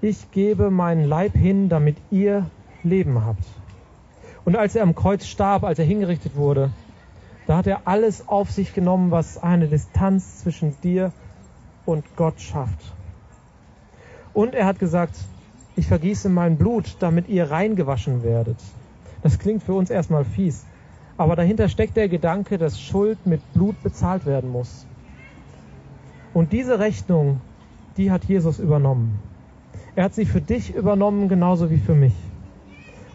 ich 0.00 0.30
gebe 0.32 0.70
meinen 0.70 1.04
Leib 1.04 1.34
hin, 1.34 1.68
damit 1.68 1.96
ihr 2.10 2.50
Leben 2.82 3.24
habt. 3.24 3.44
Und 4.44 4.56
als 4.56 4.76
er 4.76 4.82
am 4.82 4.94
Kreuz 4.94 5.24
starb, 5.24 5.64
als 5.64 5.78
er 5.78 5.86
hingerichtet 5.86 6.36
wurde, 6.36 6.70
da 7.46 7.58
hat 7.58 7.66
er 7.66 7.86
alles 7.86 8.28
auf 8.28 8.50
sich 8.50 8.74
genommen, 8.74 9.10
was 9.10 9.42
eine 9.42 9.68
Distanz 9.68 10.38
zwischen 10.40 10.80
dir 10.82 11.12
und 11.84 12.04
Gott 12.16 12.40
schafft. 12.40 12.92
Und 14.32 14.54
er 14.54 14.66
hat 14.66 14.78
gesagt, 14.78 15.16
ich 15.76 15.86
vergieße 15.86 16.28
mein 16.28 16.56
Blut, 16.56 16.96
damit 17.00 17.28
ihr 17.28 17.50
reingewaschen 17.50 18.22
werdet. 18.22 18.56
Das 19.22 19.38
klingt 19.38 19.62
für 19.62 19.74
uns 19.74 19.90
erstmal 19.90 20.24
fies, 20.24 20.64
aber 21.16 21.36
dahinter 21.36 21.68
steckt 21.68 21.96
der 21.96 22.08
Gedanke, 22.08 22.58
dass 22.58 22.80
Schuld 22.80 23.26
mit 23.26 23.40
Blut 23.52 23.80
bezahlt 23.82 24.26
werden 24.26 24.50
muss. 24.50 24.86
Und 26.32 26.52
diese 26.52 26.78
Rechnung, 26.78 27.40
die 27.96 28.10
hat 28.10 28.24
Jesus 28.24 28.58
übernommen. 28.58 29.18
Er 29.94 30.04
hat 30.04 30.14
sie 30.14 30.26
für 30.26 30.40
dich 30.40 30.74
übernommen, 30.74 31.28
genauso 31.28 31.70
wie 31.70 31.78
für 31.78 31.94
mich. 31.94 32.14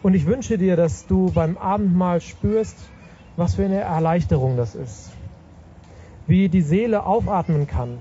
Und 0.02 0.14
ich 0.14 0.26
wünsche 0.26 0.58
dir, 0.58 0.78
dass 0.78 1.08
du 1.08 1.30
beim 1.32 1.58
Abendmahl 1.58 2.22
spürst, 2.22 2.78
was 3.40 3.56
für 3.56 3.64
eine 3.64 3.80
Erleichterung 3.80 4.58
das 4.58 4.76
ist. 4.76 5.12
Wie 6.28 6.50
die 6.50 6.62
Seele 6.62 7.06
aufatmen 7.06 7.66
kann 7.68 7.98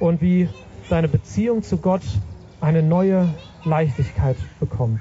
und 0.00 0.20
wie 0.20 0.48
deine 0.90 1.08
Beziehung 1.08 1.62
zu 1.62 1.78
Gott 1.78 2.02
eine 2.60 2.82
neue 2.82 3.32
Leichtigkeit 3.64 4.36
bekommt. 4.60 5.00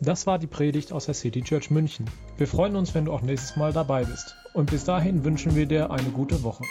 Das 0.00 0.26
war 0.26 0.38
die 0.38 0.46
Predigt 0.46 0.92
aus 0.92 1.06
der 1.06 1.14
City 1.14 1.42
Church 1.42 1.70
München. 1.70 2.06
Wir 2.38 2.46
freuen 2.46 2.76
uns, 2.76 2.94
wenn 2.94 3.04
du 3.04 3.12
auch 3.12 3.20
nächstes 3.20 3.56
Mal 3.56 3.72
dabei 3.72 4.04
bist. 4.04 4.36
Und 4.54 4.70
bis 4.70 4.84
dahin 4.84 5.24
wünschen 5.24 5.56
wir 5.56 5.66
dir 5.66 5.90
eine 5.90 6.10
gute 6.10 6.42
Woche. 6.42 6.64